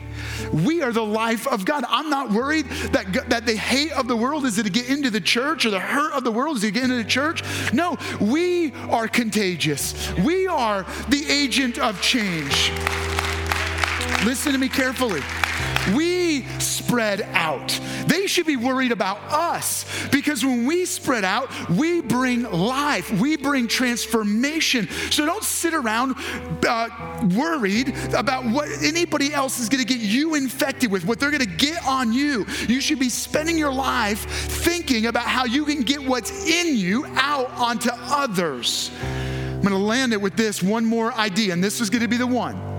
We 0.52 0.82
are 0.82 0.92
the 0.92 1.04
life 1.04 1.46
of 1.46 1.64
God. 1.64 1.84
I'm 1.88 2.10
not 2.10 2.30
worried 2.30 2.66
that, 2.92 3.30
that 3.30 3.46
the 3.46 3.56
hate 3.56 3.92
of 3.92 4.06
the 4.06 4.16
world 4.16 4.44
is 4.44 4.56
to 4.56 4.68
get 4.68 4.88
into 4.88 5.10
the 5.10 5.20
church 5.20 5.64
or 5.66 5.70
the 5.70 5.80
hurt 5.80 6.12
of 6.12 6.24
the 6.24 6.32
world 6.32 6.56
is 6.56 6.62
to 6.62 6.70
get 6.70 6.84
into 6.84 6.96
the 6.96 7.04
church. 7.04 7.42
No, 7.72 7.96
we 8.20 8.72
are 8.90 9.08
contagious. 9.08 10.12
We 10.18 10.46
are 10.46 10.84
the 11.08 11.24
agent 11.28 11.78
of 11.78 12.00
change. 12.00 12.70
Listen 14.24 14.52
to 14.52 14.58
me 14.58 14.68
carefully. 14.68 15.20
We 15.94 16.42
spread 16.86 17.22
out. 17.32 17.78
They 18.06 18.26
should 18.26 18.46
be 18.46 18.56
worried 18.56 18.92
about 18.92 19.18
us 19.24 19.84
because 20.10 20.44
when 20.44 20.66
we 20.66 20.84
spread 20.84 21.24
out, 21.24 21.50
we 21.70 22.00
bring 22.00 22.44
life, 22.44 23.10
we 23.20 23.36
bring 23.36 23.66
transformation. 23.66 24.88
So 25.10 25.26
don't 25.26 25.42
sit 25.42 25.74
around 25.74 26.14
uh, 26.66 26.88
worried 27.36 27.94
about 28.14 28.44
what 28.46 28.68
anybody 28.82 29.34
else 29.34 29.58
is 29.58 29.68
going 29.68 29.84
to 29.84 29.92
get 29.92 30.00
you 30.00 30.36
infected 30.36 30.90
with, 30.90 31.04
what 31.04 31.18
they're 31.18 31.32
going 31.32 31.42
to 31.42 31.56
get 31.56 31.84
on 31.86 32.12
you. 32.12 32.46
You 32.68 32.80
should 32.80 33.00
be 33.00 33.08
spending 33.08 33.58
your 33.58 33.72
life 33.72 34.20
thinking 34.20 35.06
about 35.06 35.24
how 35.24 35.44
you 35.44 35.64
can 35.64 35.82
get 35.82 36.00
what's 36.00 36.46
in 36.48 36.76
you 36.76 37.04
out 37.16 37.50
onto 37.52 37.90
others. 37.92 38.92
I'm 39.02 39.62
going 39.62 39.72
to 39.72 39.78
land 39.78 40.12
it 40.12 40.20
with 40.20 40.36
this 40.36 40.62
one 40.62 40.84
more 40.84 41.12
idea, 41.14 41.52
and 41.52 41.64
this 41.64 41.80
is 41.80 41.90
going 41.90 42.02
to 42.02 42.08
be 42.08 42.16
the 42.16 42.26
one. 42.26 42.75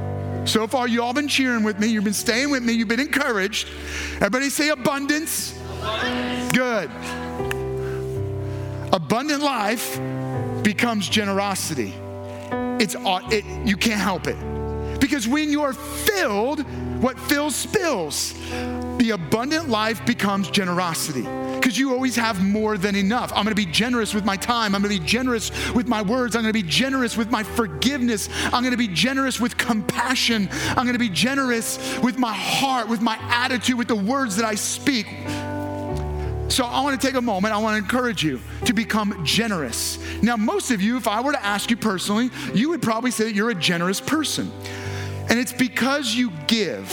So 0.48 0.66
far, 0.66 0.88
you 0.88 1.04
all 1.04 1.14
been 1.14 1.28
cheering 1.28 1.64
with 1.64 1.78
me. 1.78 1.88
You've 1.88 2.06
been 2.06 2.14
staying 2.14 2.50
with 2.52 2.64
me. 2.64 2.72
You've 2.72 2.88
been 2.88 3.02
encouraged. 3.02 3.68
Everybody 4.16 4.50
say 4.50 4.70
abundance. 4.70 5.54
abundance. 5.82 6.52
Good. 6.54 6.90
Abundant 8.94 9.44
life 9.44 10.00
becomes 10.64 11.10
generosity. 11.10 11.94
It's 12.80 12.96
it, 12.98 13.68
you 13.68 13.76
can't 13.76 14.00
help 14.00 14.28
it. 14.28 14.38
Because 15.02 15.28
when 15.28 15.52
you're 15.52 15.74
filled, 15.74 16.62
what 17.02 17.20
fills 17.20 17.54
spills. 17.54 18.34
The 19.00 19.12
abundant 19.14 19.68
life 19.68 20.06
becomes 20.06 20.50
generosity 20.50 21.26
because 21.68 21.78
you 21.78 21.92
always 21.92 22.16
have 22.16 22.42
more 22.42 22.78
than 22.78 22.96
enough. 22.96 23.30
I'm 23.36 23.44
gonna 23.44 23.54
be 23.54 23.66
generous 23.66 24.14
with 24.14 24.24
my 24.24 24.38
time. 24.38 24.74
I'm 24.74 24.82
gonna 24.82 24.98
be 24.98 25.06
generous 25.06 25.52
with 25.74 25.86
my 25.86 26.02
words. 26.02 26.34
I'm 26.34 26.44
gonna 26.44 26.54
be 26.54 26.64
generous 26.64 27.18
with 27.18 27.30
my 27.30 27.44
forgiveness. 27.44 28.30
I'm 28.54 28.64
gonna 28.64 28.78
be 28.78 28.88
generous 28.88 29.42
with 29.42 29.58
compassion. 29.58 30.48
I'm 30.78 30.86
gonna 30.86 30.98
be 30.98 31.10
generous 31.10 32.00
with 32.02 32.18
my 32.18 32.34
heart, 32.34 32.88
with 32.88 33.02
my 33.02 33.18
attitude, 33.20 33.78
with 33.78 33.90
the 33.90 33.98
words 33.98 34.38
that 34.38 34.46
I 34.46 34.56
speak. 34.56 35.08
So 36.48 36.64
I 36.64 36.80
want 36.84 37.02
to 37.02 37.06
take 37.06 37.18
a 37.18 37.22
moment. 37.22 37.54
I 37.54 37.58
want 37.58 37.74
to 37.74 37.84
encourage 37.84 38.24
you 38.24 38.40
to 38.64 38.72
become 38.72 39.26
generous. 39.26 40.00
Now, 40.24 40.38
most 40.38 40.72
of 40.72 40.82
you, 40.82 40.96
if 40.96 41.06
I 41.06 41.20
were 41.20 41.34
to 41.34 41.46
ask 41.46 41.70
you 41.70 41.76
personally, 41.76 42.30
you 42.54 42.70
would 42.70 42.82
probably 42.82 43.12
say 43.12 43.26
that 43.26 43.36
you're 43.36 43.50
a 43.50 43.56
generous 43.56 44.00
person. 44.00 44.50
And 45.30 45.38
it's 45.38 45.52
because 45.52 46.16
you 46.16 46.32
give 46.48 46.90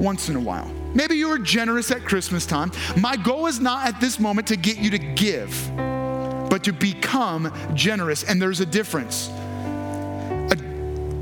once 0.00 0.28
in 0.28 0.34
a 0.34 0.40
while. 0.40 0.81
Maybe 0.94 1.16
you 1.16 1.28
were 1.28 1.38
generous 1.38 1.90
at 1.90 2.04
Christmas 2.04 2.46
time. 2.46 2.70
My 2.96 3.16
goal 3.16 3.46
is 3.46 3.60
not 3.60 3.86
at 3.86 4.00
this 4.00 4.20
moment 4.20 4.46
to 4.48 4.56
get 4.56 4.78
you 4.78 4.90
to 4.90 4.98
give, 4.98 5.70
but 5.76 6.64
to 6.64 6.72
become 6.72 7.52
generous. 7.74 8.24
And 8.24 8.40
there's 8.40 8.60
a 8.60 8.66
difference. 8.66 9.30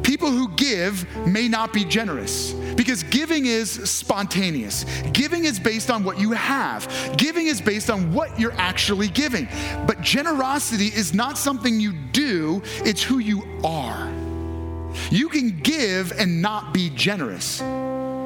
people 0.03 0.31
who 0.31 0.49
give 0.57 1.07
may 1.27 1.49
not 1.49 1.73
be 1.73 1.83
generous 1.83 2.53
because 2.75 3.03
giving 3.05 3.47
is 3.47 3.71
spontaneous. 3.89 4.85
Giving 5.13 5.45
is 5.45 5.59
based 5.59 5.91
on 5.91 6.05
what 6.05 6.19
you 6.19 6.33
have, 6.33 6.89
giving 7.17 7.47
is 7.47 7.61
based 7.61 7.89
on 7.89 8.13
what 8.13 8.39
you're 8.39 8.53
actually 8.53 9.09
giving. 9.09 9.49
But 9.87 10.03
generosity 10.03 10.89
is 10.89 11.15
not 11.15 11.39
something 11.39 11.81
you 11.81 11.93
do, 12.13 12.61
it's 12.85 13.03
who 13.03 13.19
you 13.19 13.43
are. 13.65 14.13
You 15.11 15.29
can 15.29 15.59
give 15.61 16.13
and 16.19 16.43
not 16.43 16.75
be 16.75 16.91
generous 16.91 17.63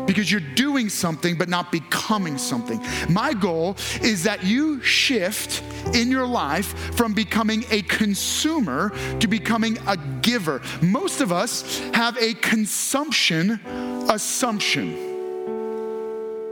because 0.06 0.30
you're 0.30 0.40
doing 0.40 0.88
something 0.88 1.36
but 1.36 1.48
not 1.48 1.72
becoming 1.72 2.38
something. 2.38 2.80
My 3.08 3.32
goal 3.32 3.76
is 4.02 4.22
that 4.24 4.44
you 4.44 4.80
shift 4.82 5.62
in 5.94 6.10
your 6.10 6.26
life 6.26 6.94
from 6.96 7.12
becoming 7.12 7.64
a 7.70 7.82
consumer 7.82 8.92
to 9.20 9.26
becoming 9.26 9.78
a 9.86 9.96
giver. 9.96 10.62
Most 10.82 11.20
of 11.20 11.32
us 11.32 11.78
have 11.94 12.16
a 12.18 12.34
consumption 12.34 13.60
assumption. 14.08 15.12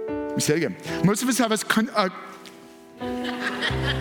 Let 0.06 0.36
me 0.36 0.40
say 0.40 0.54
it 0.54 0.64
again. 0.64 0.76
Most 1.04 1.22
of 1.22 1.28
us 1.28 1.38
have 1.38 1.52
a, 1.52 1.58
a 1.96 2.10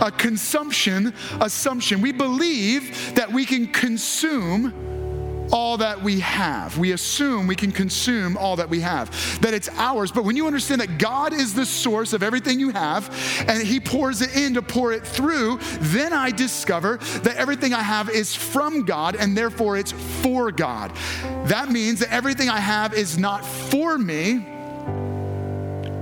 a 0.00 0.10
consumption 0.10 1.14
assumption. 1.40 2.00
We 2.00 2.12
believe 2.12 3.14
that 3.14 3.30
we 3.32 3.44
can 3.44 3.66
consume 3.68 4.93
all 5.52 5.76
that 5.78 6.02
we 6.02 6.20
have. 6.20 6.78
We 6.78 6.92
assume 6.92 7.46
we 7.46 7.56
can 7.56 7.72
consume 7.72 8.36
all 8.36 8.56
that 8.56 8.68
we 8.68 8.80
have, 8.80 9.40
that 9.40 9.54
it's 9.54 9.68
ours. 9.70 10.12
But 10.12 10.24
when 10.24 10.36
you 10.36 10.46
understand 10.46 10.80
that 10.80 10.98
God 10.98 11.32
is 11.32 11.54
the 11.54 11.66
source 11.66 12.12
of 12.12 12.22
everything 12.22 12.58
you 12.60 12.70
have 12.70 13.44
and 13.48 13.62
He 13.62 13.80
pours 13.80 14.22
it 14.22 14.36
in 14.36 14.54
to 14.54 14.62
pour 14.62 14.92
it 14.92 15.06
through, 15.06 15.58
then 15.80 16.12
I 16.12 16.30
discover 16.30 16.98
that 17.22 17.36
everything 17.36 17.74
I 17.74 17.82
have 17.82 18.08
is 18.08 18.34
from 18.34 18.84
God 18.84 19.16
and 19.16 19.36
therefore 19.36 19.76
it's 19.76 19.92
for 19.92 20.50
God. 20.50 20.92
That 21.46 21.70
means 21.70 22.00
that 22.00 22.12
everything 22.12 22.48
I 22.48 22.60
have 22.60 22.94
is 22.94 23.18
not 23.18 23.44
for 23.44 23.98
me 23.98 24.46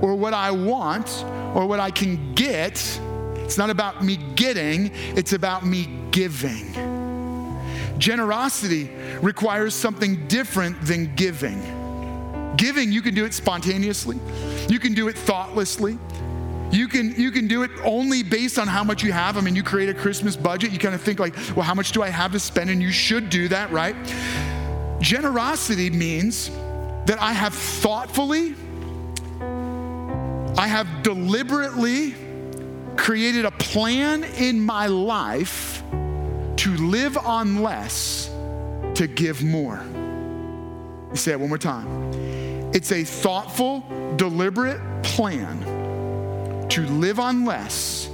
or 0.01 0.15
what 0.15 0.33
I 0.33 0.51
want 0.51 1.23
or 1.55 1.65
what 1.65 1.79
I 1.79 1.91
can 1.91 2.33
get. 2.33 2.99
It's 3.35 3.57
not 3.57 3.69
about 3.69 4.03
me 4.03 4.17
getting, 4.35 4.91
it's 5.15 5.33
about 5.33 5.65
me 5.65 5.87
giving. 6.11 7.02
Generosity 8.03 8.89
requires 9.21 9.73
something 9.73 10.27
different 10.27 10.81
than 10.85 11.15
giving. 11.15 11.57
Giving, 12.57 12.91
you 12.91 13.01
can 13.01 13.15
do 13.15 13.23
it 13.23 13.33
spontaneously, 13.33 14.19
you 14.67 14.77
can 14.77 14.93
do 14.93 15.07
it 15.07 15.17
thoughtlessly. 15.17 15.97
You 16.69 16.89
can, 16.89 17.13
you 17.15 17.31
can 17.31 17.47
do 17.47 17.63
it 17.63 17.71
only 17.83 18.21
based 18.23 18.59
on 18.59 18.67
how 18.67 18.83
much 18.83 19.03
you 19.03 19.13
have. 19.13 19.37
I 19.37 19.41
mean, 19.41 19.55
you 19.55 19.63
create 19.63 19.87
a 19.87 19.93
Christmas 19.93 20.35
budget, 20.35 20.71
you 20.71 20.79
kind 20.79 20.93
of 20.93 21.01
think 21.01 21.17
like, 21.17 21.33
well, 21.55 21.61
how 21.61 21.75
much 21.75 21.93
do 21.93 22.03
I 22.03 22.09
have 22.09 22.33
to 22.33 22.39
spend? 22.39 22.69
And 22.69 22.81
you 22.81 22.91
should 22.91 23.29
do 23.29 23.47
that, 23.47 23.71
right? 23.71 23.95
Generosity 24.99 25.89
means 25.89 26.49
that 27.05 27.21
I 27.21 27.31
have 27.31 27.53
thoughtfully, 27.53 28.55
I 30.57 30.67
have 30.67 31.03
deliberately 31.03 32.15
created 32.97 33.45
a 33.45 33.51
plan 33.51 34.25
in 34.25 34.59
my 34.59 34.87
life 34.87 35.82
to 36.63 36.77
live 36.77 37.17
on 37.17 37.61
less, 37.61 38.29
to 38.95 39.05
give 39.05 39.43
more. 39.43 39.83
Say 41.13 41.33
it 41.33 41.39
one 41.41 41.49
more 41.49 41.57
time. 41.57 42.09
It's 42.73 42.93
a 42.93 43.03
thoughtful, 43.03 43.83
deliberate 44.15 44.79
plan 45.03 45.59
to 46.69 46.87
live 46.87 47.19
on 47.19 47.43
less 47.43 48.09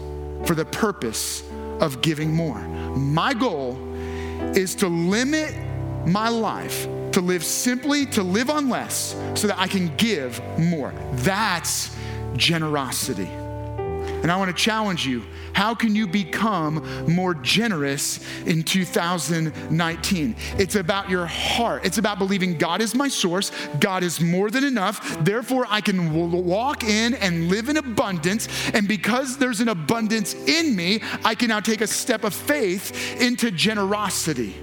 for 0.45 0.55
the 0.55 0.65
purpose 0.65 1.43
of 1.79 2.01
giving 2.01 2.33
more. 2.33 2.57
My 2.97 3.35
goal 3.35 3.77
is 4.57 4.73
to 4.75 4.87
limit 4.87 5.55
my 6.07 6.29
life, 6.29 6.87
to 7.11 7.21
live 7.21 7.45
simply, 7.45 8.07
to 8.07 8.23
live 8.23 8.49
on 8.49 8.67
less, 8.67 9.15
so 9.35 9.45
that 9.45 9.59
I 9.59 9.67
can 9.67 9.95
give 9.95 10.41
more. 10.57 10.91
That's 11.11 11.95
generosity. 12.35 13.29
And 14.21 14.31
I 14.31 14.37
want 14.37 14.55
to 14.55 14.63
challenge 14.63 15.05
you 15.05 15.23
how 15.53 15.73
can 15.75 15.95
you 15.95 16.07
become 16.07 16.85
more 17.11 17.33
generous 17.33 18.19
in 18.45 18.63
2019? 18.63 20.35
It's 20.57 20.75
about 20.75 21.09
your 21.09 21.25
heart. 21.25 21.85
It's 21.85 21.97
about 21.97 22.17
believing 22.17 22.57
God 22.57 22.81
is 22.81 22.95
my 22.95 23.07
source, 23.07 23.51
God 23.79 24.03
is 24.03 24.21
more 24.21 24.49
than 24.49 24.63
enough. 24.63 25.23
Therefore, 25.23 25.65
I 25.69 25.81
can 25.81 26.13
walk 26.45 26.83
in 26.83 27.13
and 27.15 27.49
live 27.49 27.69
in 27.69 27.77
abundance. 27.77 28.47
And 28.73 28.87
because 28.87 29.37
there's 29.37 29.59
an 29.59 29.69
abundance 29.69 30.33
in 30.33 30.75
me, 30.75 31.01
I 31.23 31.35
can 31.35 31.49
now 31.49 31.59
take 31.59 31.81
a 31.81 31.87
step 31.87 32.23
of 32.23 32.33
faith 32.33 33.21
into 33.21 33.51
generosity. 33.51 34.55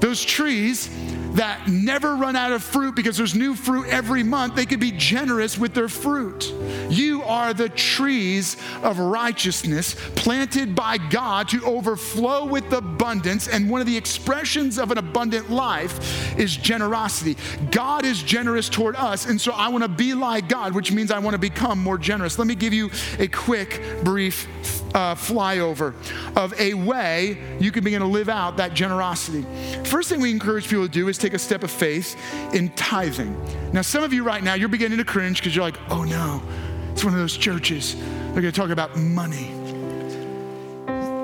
Those 0.00 0.24
trees 0.24 0.90
that 1.32 1.68
never 1.68 2.16
run 2.16 2.36
out 2.36 2.52
of 2.52 2.62
fruit 2.62 2.94
because 2.94 3.16
there's 3.16 3.34
new 3.34 3.54
fruit 3.54 3.86
every 3.88 4.22
month, 4.22 4.54
they 4.54 4.66
could 4.66 4.80
be 4.80 4.92
generous 4.92 5.58
with 5.58 5.74
their 5.74 5.88
fruit. 5.88 6.52
You 6.88 7.22
are 7.22 7.54
the 7.54 7.68
trees 7.68 8.56
of 8.82 8.98
righteousness 8.98 9.94
planted 10.16 10.74
by 10.74 10.98
God 10.98 11.48
to 11.50 11.64
overflow 11.64 12.46
with 12.46 12.72
abundance. 12.72 13.48
And 13.48 13.70
one 13.70 13.80
of 13.80 13.86
the 13.86 13.96
expressions 13.96 14.78
of 14.78 14.90
an 14.90 14.98
abundant 14.98 15.50
life 15.50 16.38
is 16.38 16.56
generosity. 16.56 17.36
God 17.70 18.04
is 18.04 18.22
generous 18.22 18.68
toward 18.68 18.96
us. 18.96 19.26
And 19.26 19.40
so 19.40 19.52
I 19.52 19.68
want 19.68 19.84
to 19.84 19.88
be 19.88 20.14
like 20.14 20.48
God, 20.48 20.74
which 20.74 20.92
means 20.92 21.10
I 21.10 21.18
want 21.18 21.34
to 21.34 21.38
become 21.38 21.78
more 21.78 21.98
generous. 21.98 22.38
Let 22.38 22.46
me 22.46 22.54
give 22.54 22.72
you 22.72 22.90
a 23.18 23.28
quick, 23.28 23.82
brief 24.02 24.46
uh, 24.94 25.14
flyover 25.14 25.94
of 26.36 26.58
a 26.58 26.74
way 26.74 27.38
you 27.60 27.70
can 27.70 27.84
begin 27.84 28.00
to 28.00 28.06
live 28.06 28.28
out 28.28 28.56
that 28.56 28.74
generosity. 28.74 29.44
First 29.84 30.08
thing 30.08 30.20
we 30.20 30.30
encourage 30.30 30.68
people 30.68 30.84
to 30.84 30.90
do 30.90 31.08
is 31.08 31.18
take 31.18 31.34
a 31.34 31.38
step 31.38 31.62
of 31.62 31.70
faith 31.70 32.16
in 32.54 32.70
tithing. 32.70 33.36
Now, 33.72 33.82
some 33.82 34.02
of 34.02 34.12
you 34.12 34.24
right 34.24 34.42
now, 34.42 34.54
you're 34.54 34.68
beginning 34.68 34.98
to 34.98 35.04
cringe 35.04 35.38
because 35.38 35.54
you're 35.54 35.64
like, 35.64 35.78
oh 35.90 36.04
no, 36.04 36.42
it's 36.92 37.04
one 37.04 37.12
of 37.12 37.20
those 37.20 37.36
churches. 37.36 37.96
They're 37.96 38.42
going 38.42 38.44
to 38.44 38.52
talk 38.52 38.70
about 38.70 38.96
money. 38.96 39.54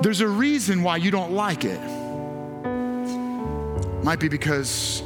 There's 0.01 0.21
a 0.21 0.27
reason 0.27 0.83
why 0.83 0.97
you 0.97 1.09
don't 1.09 1.31
like 1.31 1.65
it. 1.65 1.79
Might 4.03 4.19
be 4.19 4.27
because 4.27 5.01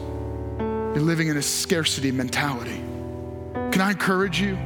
you're 0.60 1.00
living 1.00 1.30
in 1.30 1.38
a 1.38 1.41
scarcity 1.41 2.12
mentality. 2.12 2.82
Can 3.72 3.82
I 3.82 3.91
encourage 3.91 4.41
you? 4.41 4.58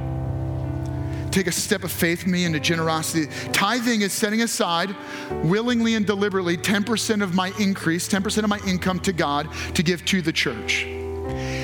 Take 1.34 1.48
a 1.48 1.52
step 1.52 1.84
of 1.84 1.92
faith 1.92 2.24
with 2.24 2.32
me 2.32 2.46
into 2.46 2.60
generosity. 2.60 3.28
Tithing 3.52 4.02
is 4.02 4.14
setting 4.14 4.42
aside 4.42 4.96
willingly 5.44 5.96
and 5.96 6.06
deliberately 6.06 6.56
10% 6.56 7.24
of 7.24 7.34
my 7.34 7.52
increase, 7.60 8.08
10% 8.08 8.44
of 8.44 8.50
my 8.50 8.60
income 8.68 9.00
to 9.02 9.12
God 9.12 9.50
to 9.74 9.84
give 9.84 10.06
to 10.06 10.22
the 10.22 10.32
church. 10.32 10.86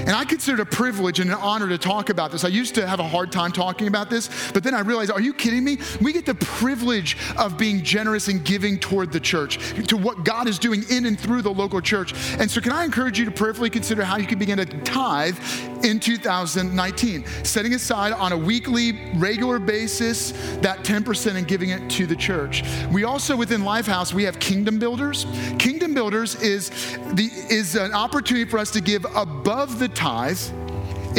And 0.09 0.11
I 0.11 0.25
consider 0.25 0.61
it 0.61 0.61
a 0.61 0.65
privilege 0.65 1.19
and 1.19 1.29
an 1.29 1.37
honor 1.37 1.67
to 1.69 1.77
talk 1.77 2.09
about 2.09 2.31
this. 2.31 2.43
I 2.43 2.47
used 2.47 2.73
to 2.75 2.87
have 2.87 2.99
a 2.99 3.07
hard 3.07 3.31
time 3.31 3.51
talking 3.51 3.87
about 3.87 4.09
this, 4.09 4.29
but 4.53 4.63
then 4.63 4.73
I 4.73 4.79
realized, 4.79 5.11
are 5.11 5.21
you 5.21 5.33
kidding 5.33 5.63
me? 5.63 5.77
We 6.01 6.13
get 6.13 6.25
the 6.25 6.35
privilege 6.35 7.17
of 7.37 7.57
being 7.57 7.83
generous 7.83 8.27
and 8.27 8.43
giving 8.43 8.79
toward 8.79 9.11
the 9.11 9.19
church, 9.19 9.59
to 9.87 9.97
what 9.97 10.23
God 10.23 10.47
is 10.47 10.57
doing 10.57 10.83
in 10.89 11.05
and 11.05 11.19
through 11.19 11.41
the 11.41 11.53
local 11.53 11.81
church. 11.81 12.13
And 12.39 12.49
so, 12.49 12.61
can 12.61 12.71
I 12.71 12.85
encourage 12.85 13.19
you 13.19 13.25
to 13.25 13.31
prayerfully 13.31 13.69
consider 13.69 14.03
how 14.03 14.17
you 14.17 14.25
can 14.25 14.39
begin 14.39 14.57
to 14.57 14.65
tithe 14.65 15.37
in 15.83 15.99
2019, 15.99 17.25
setting 17.43 17.73
aside 17.73 18.13
on 18.13 18.31
a 18.31 18.37
weekly, 18.37 19.11
regular 19.15 19.59
basis 19.59 20.31
that 20.61 20.79
10% 20.79 21.35
and 21.35 21.47
giving 21.47 21.69
it 21.69 21.89
to 21.91 22.05
the 22.05 22.15
church. 22.15 22.63
We 22.91 23.03
also, 23.03 23.35
within 23.35 23.61
Lifehouse, 23.61 24.13
we 24.13 24.23
have 24.23 24.39
Kingdom 24.39 24.79
Builders. 24.79 25.25
Kingdom 25.57 25.93
Builders 25.93 26.35
is, 26.41 26.69
the, 27.13 27.29
is 27.49 27.75
an 27.75 27.93
opportunity 27.93 28.49
for 28.49 28.59
us 28.59 28.71
to 28.71 28.81
give 28.81 29.05
above 29.15 29.79
the 29.79 29.87
tithe 29.89 30.39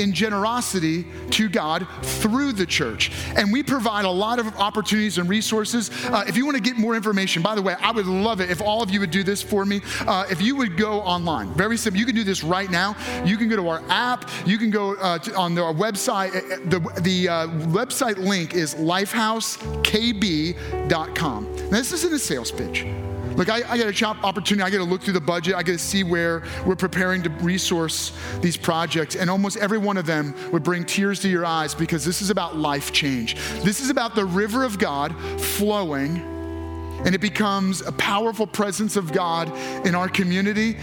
in 0.01 0.13
generosity 0.13 1.05
to 1.31 1.49
God 1.49 1.87
through 2.03 2.53
the 2.53 2.67
church. 2.67 3.11
And 3.37 3.53
we 3.53 3.63
provide 3.63 4.05
a 4.05 4.11
lot 4.11 4.39
of 4.39 4.47
opportunities 4.57 5.19
and 5.19 5.29
resources. 5.29 5.91
Uh, 6.07 6.25
if 6.27 6.37
you 6.37 6.47
want 6.47 6.57
to 6.57 6.63
get 6.63 6.77
more 6.77 6.97
information, 6.97 7.43
by 7.43 7.55
the 7.55 7.63
way, 7.63 7.77
I 7.81 7.93
would 7.93 8.07
love 8.07 8.41
it 8.41 8.51
if 8.51 8.63
all 8.63 8.83
of 8.83 8.91
you 8.91 9.01
would 9.01 9.11
do 9.11 9.23
this 9.23 9.43
for 9.43 9.65
me. 9.65 9.81
Uh, 10.01 10.27
if 10.31 10.41
you 10.41 10.57
would 10.57 10.77
go 10.77 11.01
online, 11.03 11.53
very 11.55 11.77
simple, 11.77 12.01
you 12.01 12.07
can 12.07 12.15
do 12.15 12.25
this 12.25 12.43
right 12.43 12.71
now. 12.71 12.97
You 13.25 13.37
can 13.37 13.49
go 13.49 13.57
to 13.57 13.69
our 13.69 13.83
app, 13.89 14.31
you 14.47 14.57
can 14.59 14.71
go 14.71 14.95
uh, 14.97 15.19
to, 15.19 15.37
on 15.37 15.59
our 15.59 15.75
website. 15.75 16.35
Uh, 16.35 16.41
the, 16.65 16.81
the 17.03 17.29
uh, 17.29 17.49
website 17.69 18.17
link 18.17 18.55
is 18.55 18.75
lifehousekb.com. 18.77 21.57
Now, 21.57 21.71
this 21.71 21.93
isn't 21.93 22.13
a 22.13 22.19
sales 22.19 22.51
pitch. 22.51 22.87
Like 23.37 23.49
I, 23.49 23.63
I, 23.69 23.77
get 23.77 23.87
a 23.87 23.93
job 23.93 24.19
opportunity, 24.23 24.63
I 24.63 24.71
get 24.71 24.79
to 24.79 24.85
look 24.85 25.03
through 25.03 25.15
the 25.15 25.21
budget, 25.21 25.55
I 25.55 25.63
get 25.63 25.73
to 25.73 25.79
see 25.79 26.05
where 26.05 26.43
we're 26.67 26.77
preparing 26.77 27.23
to 27.23 27.31
resource 27.31 28.13
these 28.41 28.57
projects. 28.57 29.17
And 29.17 29.31
almost 29.31 29.57
every 29.57 29.79
one 29.79 29.97
of 29.97 30.07
them 30.07 30.35
would 30.53 30.63
bring 30.63 30.85
tears 30.85 31.21
to 31.21 31.29
your 31.29 31.45
eyes 31.45 31.75
because 31.75 32.05
this 32.05 32.23
is 32.23 32.31
about 32.31 32.57
life 32.57 32.93
change. 32.93 33.35
This 33.63 33.81
is 33.81 33.91
about 33.91 34.15
the 34.15 34.25
river 34.25 34.65
of 34.65 34.79
God 34.79 35.15
flowing, 35.41 36.19
and 37.05 37.15
it 37.15 37.21
becomes 37.21 37.81
a 37.83 37.93
powerful 37.93 38.47
presence 38.47 38.97
of 38.97 39.13
God 39.13 39.51
in 39.87 39.95
our 39.95 40.09
community 40.09 40.77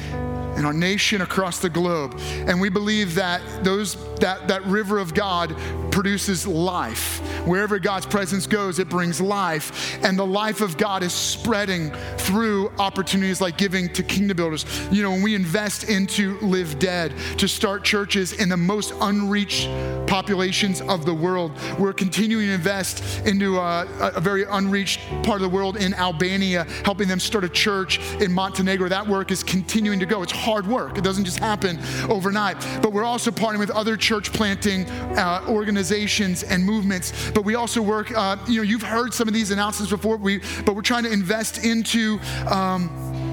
in 0.58 0.66
our 0.66 0.74
nation 0.74 1.22
across 1.22 1.60
the 1.60 1.70
globe. 1.70 2.20
And 2.20 2.60
we 2.60 2.70
believe 2.70 3.16
that 3.16 3.42
those 3.64 3.96
that, 4.20 4.48
that 4.48 4.66
river 4.66 4.98
of 4.98 5.14
God 5.14 5.56
produces 5.92 6.48
life. 6.48 7.20
Wherever 7.46 7.80
God's 7.80 8.06
presence 8.06 8.46
goes, 8.46 8.80
it 8.80 8.90
brings 8.90 9.22
life. 9.22 9.98
And 10.04 10.18
the 10.18 10.26
life 10.26 10.62
of 10.62 10.78
God 10.78 11.04
is 11.04 11.14
spreading 11.14 11.92
through 12.18 12.72
opportunities 12.78 13.42
like 13.42 13.58
giving 13.58 13.92
to 13.94 14.04
kingdom 14.04 14.38
builders. 14.38 14.66
You 14.92 15.04
know, 15.04 15.12
when 15.12 15.22
we 15.22 15.36
invest 15.36 15.90
into 15.90 16.38
Live 16.40 16.80
Dead 16.80 17.14
to 17.38 17.48
start 17.48 17.84
churches 17.84 18.34
in 18.34 18.50
the 18.50 18.58
most 18.58 18.94
unreached 19.02 19.70
populations 20.08 20.82
of 20.82 21.06
the 21.06 21.14
world, 21.14 21.52
we're 21.80 21.94
continuing 21.94 22.48
to 22.48 22.54
invest 22.54 23.26
into 23.26 23.60
uh, 23.60 23.88
a, 24.00 24.18
a 24.18 24.22
very 24.22 24.46
unreached 24.50 25.00
part 25.24 25.42
of 25.42 25.42
the 25.42 25.50
world 25.50 25.78
in 25.78 25.94
Albania, 25.94 26.66
helping 26.84 27.08
them 27.08 27.20
start 27.20 27.44
a 27.44 27.50
church 27.50 28.00
in 28.22 28.32
Montenegro. 28.32 28.90
That 28.90 29.08
work 29.08 29.32
is 29.32 29.44
continuing 29.44 30.00
to 30.00 30.06
go. 30.06 30.22
It's 30.22 30.32
hard 30.48 30.66
work. 30.66 30.98
It 30.98 31.04
doesn't 31.04 31.26
just 31.26 31.40
happen 31.40 31.78
overnight. 32.10 32.56
But 32.82 32.94
we're 32.94 33.04
also 33.04 33.32
partnering 33.32 33.60
with 33.60 33.70
other 33.72 33.98
church 33.98 34.32
planting 34.32 34.90
uh, 35.18 35.44
organizations 35.50 36.44
and 36.44 36.64
movements. 36.64 37.32
But 37.32 37.44
we 37.44 37.56
also 37.56 37.82
work, 37.82 38.12
uh, 38.16 38.38
you 38.48 38.58
know, 38.58 38.64
you've 38.64 38.82
heard 38.82 39.14
some 39.14 39.28
of 39.28 39.34
these 39.34 39.52
announcements 39.52 39.92
before, 39.92 40.16
we, 40.16 40.40
but 40.66 40.74
we're 40.74 40.82
trying 40.94 41.04
to 41.04 41.12
invest 41.12 41.66
into. 41.66 42.18
Um, 42.50 43.27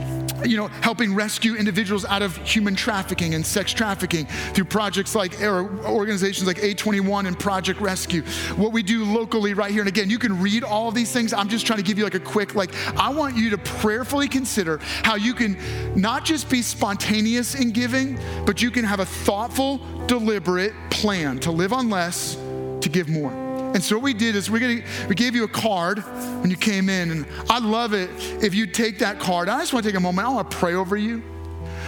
you 0.44 0.56
know, 0.56 0.68
helping 0.68 1.14
rescue 1.14 1.54
individuals 1.54 2.04
out 2.04 2.22
of 2.22 2.36
human 2.38 2.74
trafficking 2.74 3.34
and 3.34 3.44
sex 3.44 3.72
trafficking 3.72 4.26
through 4.52 4.64
projects 4.64 5.14
like, 5.14 5.40
or 5.42 5.68
organizations 5.86 6.46
like 6.46 6.58
A21 6.58 7.26
and 7.26 7.38
Project 7.38 7.80
Rescue. 7.80 8.22
What 8.56 8.72
we 8.72 8.82
do 8.82 9.04
locally 9.04 9.54
right 9.54 9.70
here. 9.70 9.80
And 9.80 9.88
again, 9.88 10.10
you 10.10 10.18
can 10.18 10.40
read 10.40 10.64
all 10.64 10.88
of 10.88 10.94
these 10.94 11.12
things. 11.12 11.32
I'm 11.32 11.48
just 11.48 11.66
trying 11.66 11.78
to 11.78 11.84
give 11.84 11.98
you 11.98 12.04
like 12.04 12.14
a 12.14 12.20
quick, 12.20 12.54
like, 12.54 12.74
I 12.96 13.08
want 13.10 13.36
you 13.36 13.50
to 13.50 13.58
prayerfully 13.58 14.28
consider 14.28 14.78
how 15.02 15.16
you 15.16 15.34
can 15.34 15.58
not 15.94 16.24
just 16.24 16.48
be 16.48 16.62
spontaneous 16.62 17.54
in 17.54 17.70
giving, 17.70 18.18
but 18.44 18.62
you 18.62 18.70
can 18.70 18.84
have 18.84 19.00
a 19.00 19.06
thoughtful, 19.06 19.78
deliberate 20.06 20.74
plan 20.90 21.38
to 21.40 21.50
live 21.50 21.72
on 21.72 21.90
less, 21.90 22.36
to 22.80 22.88
give 22.88 23.08
more. 23.08 23.43
And 23.74 23.82
so 23.82 23.96
what 23.96 24.04
we 24.04 24.14
did 24.14 24.36
is 24.36 24.50
we 24.50 24.84
we 25.08 25.14
gave 25.14 25.34
you 25.34 25.44
a 25.44 25.48
card 25.48 25.98
when 25.98 26.50
you 26.50 26.56
came 26.56 26.88
in, 26.88 27.10
and 27.10 27.26
I 27.50 27.58
love 27.58 27.92
it 27.92 28.08
if 28.42 28.54
you 28.54 28.66
take 28.66 29.00
that 29.00 29.18
card. 29.18 29.48
I 29.48 29.58
just 29.58 29.72
want 29.72 29.84
to 29.84 29.90
take 29.90 29.96
a 29.96 30.00
moment. 30.00 30.26
I 30.26 30.30
want 30.30 30.50
to 30.50 30.56
pray 30.56 30.74
over 30.74 30.96
you. 30.96 31.22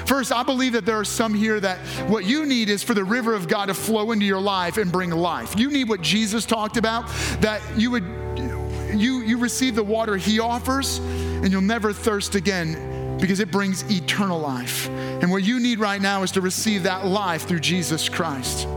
First, 0.07 0.33
I 0.33 0.43
believe 0.43 0.73
that 0.73 0.85
there 0.85 0.99
are 0.99 1.05
some 1.05 1.35
here 1.35 1.59
that 1.59 1.79
what 2.09 2.25
you 2.25 2.47
need 2.47 2.69
is 2.69 2.83
for 2.83 2.95
the 2.95 3.05
river 3.05 3.35
of 3.35 3.49
God 3.49 3.67
to 3.67 3.75
flow 3.75 4.13
into 4.13 4.25
your 4.25 4.41
life 4.41 4.77
and 4.77 4.91
bring 4.91 5.11
life. 5.11 5.59
You 5.59 5.71
need 5.71 5.89
what 5.89 6.01
Jesus 6.01 6.45
talked 6.45 6.77
about, 6.77 7.09
that 7.41 7.61
you 7.77 7.91
would 7.91 8.05
you 8.95 9.21
you 9.23 9.39
receive 9.39 9.75
the 9.75 9.83
water 9.83 10.17
he 10.17 10.39
offers 10.39 10.99
and 10.99 11.51
you'll 11.51 11.61
never 11.61 11.93
thirst 11.93 12.35
again 12.35 13.19
because 13.21 13.41
it 13.41 13.51
brings 13.51 13.83
eternal 13.91 14.39
life. 14.39 14.89
And 14.89 15.31
what 15.31 15.43
you 15.43 15.61
need 15.61 15.79
right 15.79 16.01
now 16.01 16.23
is 16.23 16.31
to 16.33 16.41
receive 16.41 16.85
that 16.85 17.07
life 17.07 17.47
through 17.47 17.61
Jesus 17.61 18.09
Christ. 18.09 18.69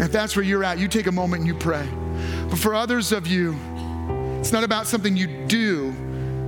If 0.00 0.12
that's 0.12 0.36
where 0.36 0.44
you're 0.44 0.64
at, 0.64 0.78
you 0.78 0.88
take 0.88 1.06
a 1.06 1.12
moment 1.12 1.40
and 1.40 1.46
you 1.46 1.54
pray. 1.54 1.86
But 2.48 2.58
for 2.58 2.74
others 2.74 3.12
of 3.12 3.26
you, 3.26 3.56
it's 4.40 4.52
not 4.52 4.64
about 4.64 4.86
something 4.86 5.16
you 5.16 5.46
do, 5.46 5.92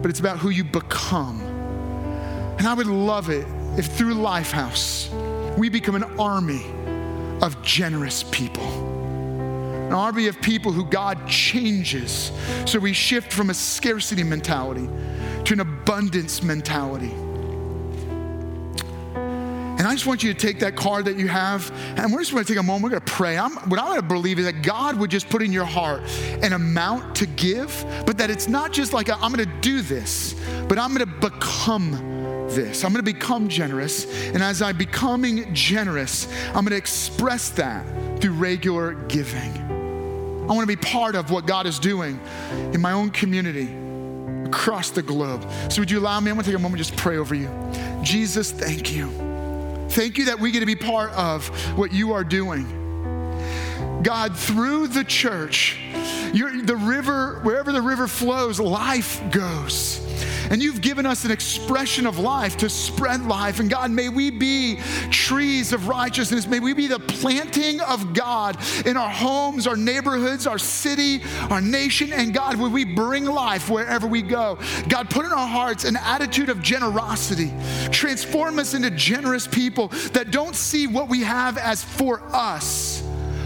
but 0.02 0.10
it's 0.10 0.20
about 0.20 0.38
who 0.38 0.50
you 0.50 0.64
become. 0.64 1.40
And 2.58 2.66
I 2.66 2.74
would 2.74 2.86
love 2.86 3.30
it 3.30 3.46
if 3.78 3.86
through 3.86 4.14
Lifehouse, 4.14 5.08
we 5.56 5.68
become 5.68 5.94
an 5.94 6.04
army 6.18 6.64
of 7.42 7.60
generous 7.62 8.22
people. 8.22 8.64
An 9.86 9.92
army 9.92 10.28
of 10.28 10.40
people 10.40 10.72
who 10.72 10.84
God 10.86 11.28
changes. 11.28 12.32
So 12.64 12.78
we 12.78 12.92
shift 12.92 13.32
from 13.32 13.50
a 13.50 13.54
scarcity 13.54 14.22
mentality 14.22 14.88
to 15.44 15.52
an 15.52 15.60
abundance 15.60 16.42
mentality. 16.42 17.12
And 19.84 19.90
I 19.90 19.94
just 19.96 20.06
want 20.06 20.22
you 20.22 20.32
to 20.32 20.38
take 20.38 20.60
that 20.60 20.76
card 20.76 21.04
that 21.04 21.18
you 21.18 21.28
have, 21.28 21.70
and 21.98 22.10
we're 22.10 22.20
just 22.20 22.32
going 22.32 22.42
to 22.42 22.50
take 22.50 22.58
a 22.58 22.62
moment. 22.62 22.84
We're 22.84 22.98
going 22.98 23.02
to 23.02 23.12
pray. 23.12 23.36
I'm, 23.36 23.52
what 23.68 23.78
I'm 23.78 23.88
going 23.88 24.00
to 24.00 24.06
believe 24.06 24.38
is 24.38 24.46
that 24.46 24.62
God 24.62 24.96
would 24.96 25.10
just 25.10 25.28
put 25.28 25.42
in 25.42 25.52
your 25.52 25.66
heart 25.66 26.00
an 26.42 26.54
amount 26.54 27.16
to 27.16 27.26
give, 27.26 27.84
but 28.06 28.16
that 28.16 28.30
it's 28.30 28.48
not 28.48 28.72
just 28.72 28.94
like 28.94 29.10
i 29.10 29.14
am 29.22 29.30
going 29.30 29.46
to 29.46 29.60
do 29.60 29.82
this, 29.82 30.36
but 30.70 30.78
I'm 30.78 30.94
going 30.94 31.06
to 31.06 31.30
become 31.30 31.90
this. 32.48 32.82
I'm 32.82 32.94
going 32.94 33.04
to 33.04 33.12
become 33.12 33.46
generous. 33.46 34.06
And 34.28 34.42
as 34.42 34.62
I'm 34.62 34.78
becoming 34.78 35.52
generous, 35.52 36.32
I'm 36.46 36.64
going 36.64 36.70
to 36.70 36.76
express 36.76 37.50
that 37.50 37.84
through 38.22 38.32
regular 38.32 38.94
giving. 39.08 39.52
I 40.44 40.46
want 40.46 40.60
to 40.60 40.66
be 40.66 40.76
part 40.76 41.14
of 41.14 41.30
what 41.30 41.46
God 41.46 41.66
is 41.66 41.78
doing 41.78 42.18
in 42.72 42.80
my 42.80 42.92
own 42.92 43.10
community 43.10 43.68
across 44.46 44.88
the 44.88 45.02
globe. 45.02 45.46
So, 45.68 45.82
would 45.82 45.90
you 45.90 45.98
allow 45.98 46.18
me? 46.20 46.30
I'm 46.30 46.36
going 46.36 46.44
to 46.44 46.50
take 46.52 46.58
a 46.58 46.62
moment 46.62 46.78
just 46.78 46.96
pray 46.96 47.18
over 47.18 47.34
you. 47.34 47.50
Jesus, 48.02 48.50
thank 48.50 48.90
you. 48.90 49.33
Thank 49.94 50.18
you 50.18 50.24
that 50.24 50.40
we 50.40 50.50
get 50.50 50.58
to 50.58 50.66
be 50.66 50.74
part 50.74 51.12
of 51.12 51.46
what 51.78 51.92
you 51.92 52.14
are 52.14 52.24
doing. 52.24 52.66
God, 54.02 54.36
through 54.36 54.88
the 54.88 55.04
church, 55.04 55.78
the 56.32 56.76
river, 56.76 57.38
wherever 57.44 57.70
the 57.70 57.80
river 57.80 58.08
flows, 58.08 58.58
life 58.58 59.22
goes. 59.30 60.03
And 60.50 60.62
you've 60.62 60.80
given 60.80 61.06
us 61.06 61.24
an 61.24 61.30
expression 61.30 62.06
of 62.06 62.18
life 62.18 62.56
to 62.58 62.68
spread 62.68 63.22
life. 63.26 63.60
And 63.60 63.70
God, 63.70 63.90
may 63.90 64.08
we 64.08 64.30
be 64.30 64.76
trees 65.10 65.72
of 65.72 65.88
righteousness. 65.88 66.46
May 66.46 66.60
we 66.60 66.74
be 66.74 66.86
the 66.86 66.98
planting 66.98 67.80
of 67.80 68.12
God 68.12 68.56
in 68.86 68.96
our 68.96 69.10
homes, 69.10 69.66
our 69.66 69.76
neighborhoods, 69.76 70.46
our 70.46 70.58
city, 70.58 71.22
our 71.50 71.60
nation. 71.60 72.12
And 72.12 72.34
God, 72.34 72.56
would 72.56 72.72
we 72.72 72.84
bring 72.84 73.24
life 73.24 73.70
wherever 73.70 74.06
we 74.06 74.22
go? 74.22 74.58
God, 74.88 75.10
put 75.10 75.24
in 75.24 75.32
our 75.32 75.48
hearts 75.48 75.84
an 75.84 75.96
attitude 75.96 76.48
of 76.48 76.62
generosity. 76.62 77.52
Transform 77.90 78.58
us 78.58 78.74
into 78.74 78.90
generous 78.90 79.46
people 79.46 79.88
that 80.12 80.30
don't 80.30 80.56
see 80.56 80.86
what 80.86 81.08
we 81.08 81.22
have 81.22 81.58
as 81.58 81.82
for 81.82 82.22
us 82.34 83.03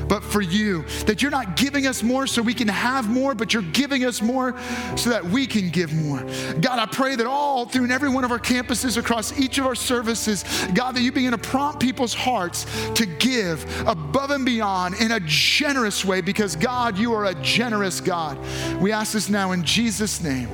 but 0.08 0.24
for 0.24 0.40
you. 0.40 0.82
That 1.06 1.22
you're 1.22 1.30
not 1.30 1.56
giving 1.56 1.86
us 1.86 2.02
more 2.02 2.26
so 2.26 2.42
we 2.42 2.54
can 2.54 2.68
have 2.68 3.08
more, 3.08 3.34
but 3.34 3.52
you're 3.52 3.62
giving 3.62 4.04
us 4.04 4.22
more 4.22 4.58
so 4.96 5.10
that 5.10 5.24
we 5.24 5.46
can 5.46 5.70
give 5.70 5.92
more. 5.92 6.20
God, 6.60 6.78
I 6.78 6.86
pray 6.86 7.16
that 7.16 7.26
all 7.26 7.66
through 7.66 7.90
every 7.90 8.08
one 8.08 8.24
of 8.24 8.32
our 8.32 8.38
campuses, 8.38 8.96
across 8.96 9.38
each 9.38 9.58
of 9.58 9.66
our 9.66 9.74
services, 9.74 10.44
God, 10.74 10.94
that 10.94 11.02
you 11.02 11.12
begin 11.12 11.32
to 11.32 11.38
prompt 11.38 11.80
people's 11.80 12.14
hearts 12.14 12.66
to 12.94 13.06
give 13.06 13.64
above 13.86 14.30
and 14.30 14.44
beyond 14.44 14.94
in 15.00 15.12
a 15.12 15.20
generous 15.20 16.04
way 16.04 16.20
because, 16.20 16.56
God, 16.56 16.98
you 16.98 17.12
are 17.12 17.26
a 17.26 17.34
generous 17.36 18.00
God. 18.00 18.38
We 18.80 18.92
ask 18.92 19.12
this 19.12 19.28
now 19.28 19.52
in 19.52 19.64
Jesus' 19.64 20.22
name. 20.22 20.48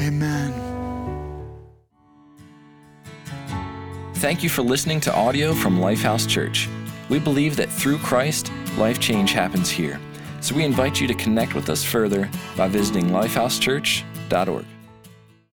Amen. 0.00 0.52
Thank 4.14 4.42
you 4.42 4.48
for 4.48 4.62
listening 4.62 5.00
to 5.00 5.14
audio 5.14 5.52
from 5.52 5.78
Lifehouse 5.78 6.26
Church. 6.26 6.68
We 7.10 7.18
believe 7.18 7.56
that 7.56 7.68
through 7.70 7.98
Christ, 7.98 8.50
life 8.78 8.98
change 9.00 9.32
happens 9.32 9.70
here. 9.70 10.00
So 10.40 10.54
we 10.54 10.64
invite 10.64 11.00
you 11.00 11.06
to 11.06 11.14
connect 11.14 11.54
with 11.54 11.70
us 11.70 11.82
further 11.84 12.28
by 12.56 12.68
visiting 12.68 13.06
lifehousechurch.org. 13.10 14.73